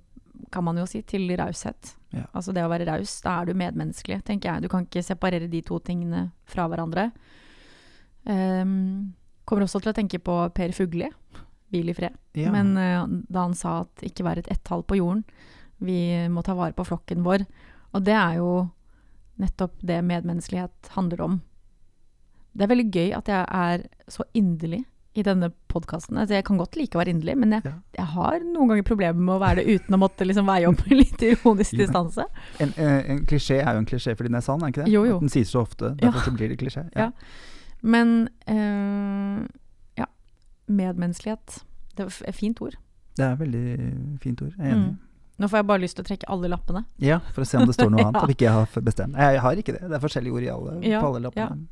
[0.53, 1.95] kan man jo si, til raushet.
[2.15, 2.25] Ja.
[2.33, 4.65] Altså det å være raus, da er du medmenneskelig, tenker jeg.
[4.65, 7.09] Du kan ikke separere de to tingene fra hverandre.
[8.25, 9.13] Ehm,
[9.45, 11.07] kommer også til å tenke på Per Fugli,
[11.71, 12.15] hvil i fred.
[12.37, 12.51] Ja.
[12.53, 15.23] Men uh, da han sa at ikke vær et ett-tall på jorden,
[15.79, 17.45] vi må ta vare på flokken vår.
[17.95, 18.51] Og det er jo
[19.39, 21.41] nettopp det medmenneskelighet handler om.
[22.53, 24.81] Det er veldig gøy at jeg er så inderlig
[25.17, 26.17] i denne podkasten.
[26.19, 27.73] Altså, jeg kan godt like å være inderlig, men jeg, Ja.
[27.97, 30.83] jeg har noen ganger problemer med å være det uten å måtte liksom veie opp
[31.01, 32.25] litt ironisk men- distanse.
[32.59, 34.91] En, eh, en klisjé er jo en klisjé fordi den er sann, er ikke det?
[34.93, 35.15] Jo, jo.
[35.17, 36.09] At den sies så ofte, Ja.
[36.11, 36.85] derfor så blir det klisjé.
[36.95, 37.09] Ja.
[37.81, 39.43] Men eh,
[39.99, 40.07] ja,
[40.67, 41.61] medmenneskelighet.
[41.95, 42.75] Det er et fint ord.
[43.19, 43.63] Det er veldig
[44.23, 44.91] fint ord, jeg er enig.
[44.93, 44.97] Mm.
[45.39, 46.81] Nå får jeg bare lyst til å trekke alle lappene.
[46.99, 48.19] Ja, for å se om det står noe annet.
[48.19, 48.23] Ja.
[48.27, 49.15] Om ikke jeg har bestemt.
[49.19, 49.83] Jeg, har ikke det.
[49.87, 51.67] Det er forskjellige ord i alle, Ja, på alle lappene.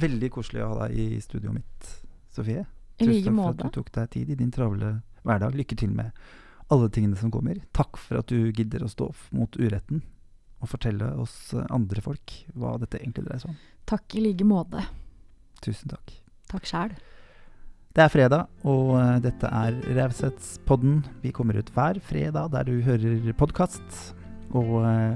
[0.00, 1.88] Veldig koselig å ha deg i studioet mitt,
[2.34, 2.62] Sofie.
[3.00, 3.66] I Tusen like takk for måte.
[3.66, 4.92] at du tok deg tid i din travle
[5.26, 5.56] hverdag.
[5.58, 6.10] Lykke til med
[6.70, 7.58] alle tingene som kommer.
[7.74, 10.02] Takk for at du gidder å stå opp mot uretten
[10.60, 13.58] og fortelle oss andre folk hva dette egentlig dreier seg om.
[13.90, 14.84] Takk i like måte.
[15.64, 16.12] Tusen takk.
[16.50, 16.94] Takk sjæl.
[17.90, 21.00] Det er fredag, og eh, dette er Raushetspodden.
[21.24, 24.14] Vi kommer ut hver fredag der du hører podkast.
[24.50, 25.14] Og uh,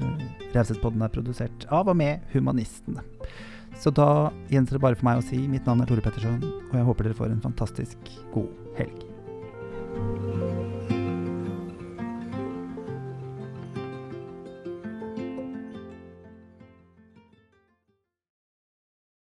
[0.55, 3.03] Raushetspodden er produsert av og med Humanistene.
[3.82, 6.76] Så da gjenstår det bare for meg å si mitt navn er Tore Petterson, og
[6.78, 9.03] jeg håper dere får en fantastisk god helg.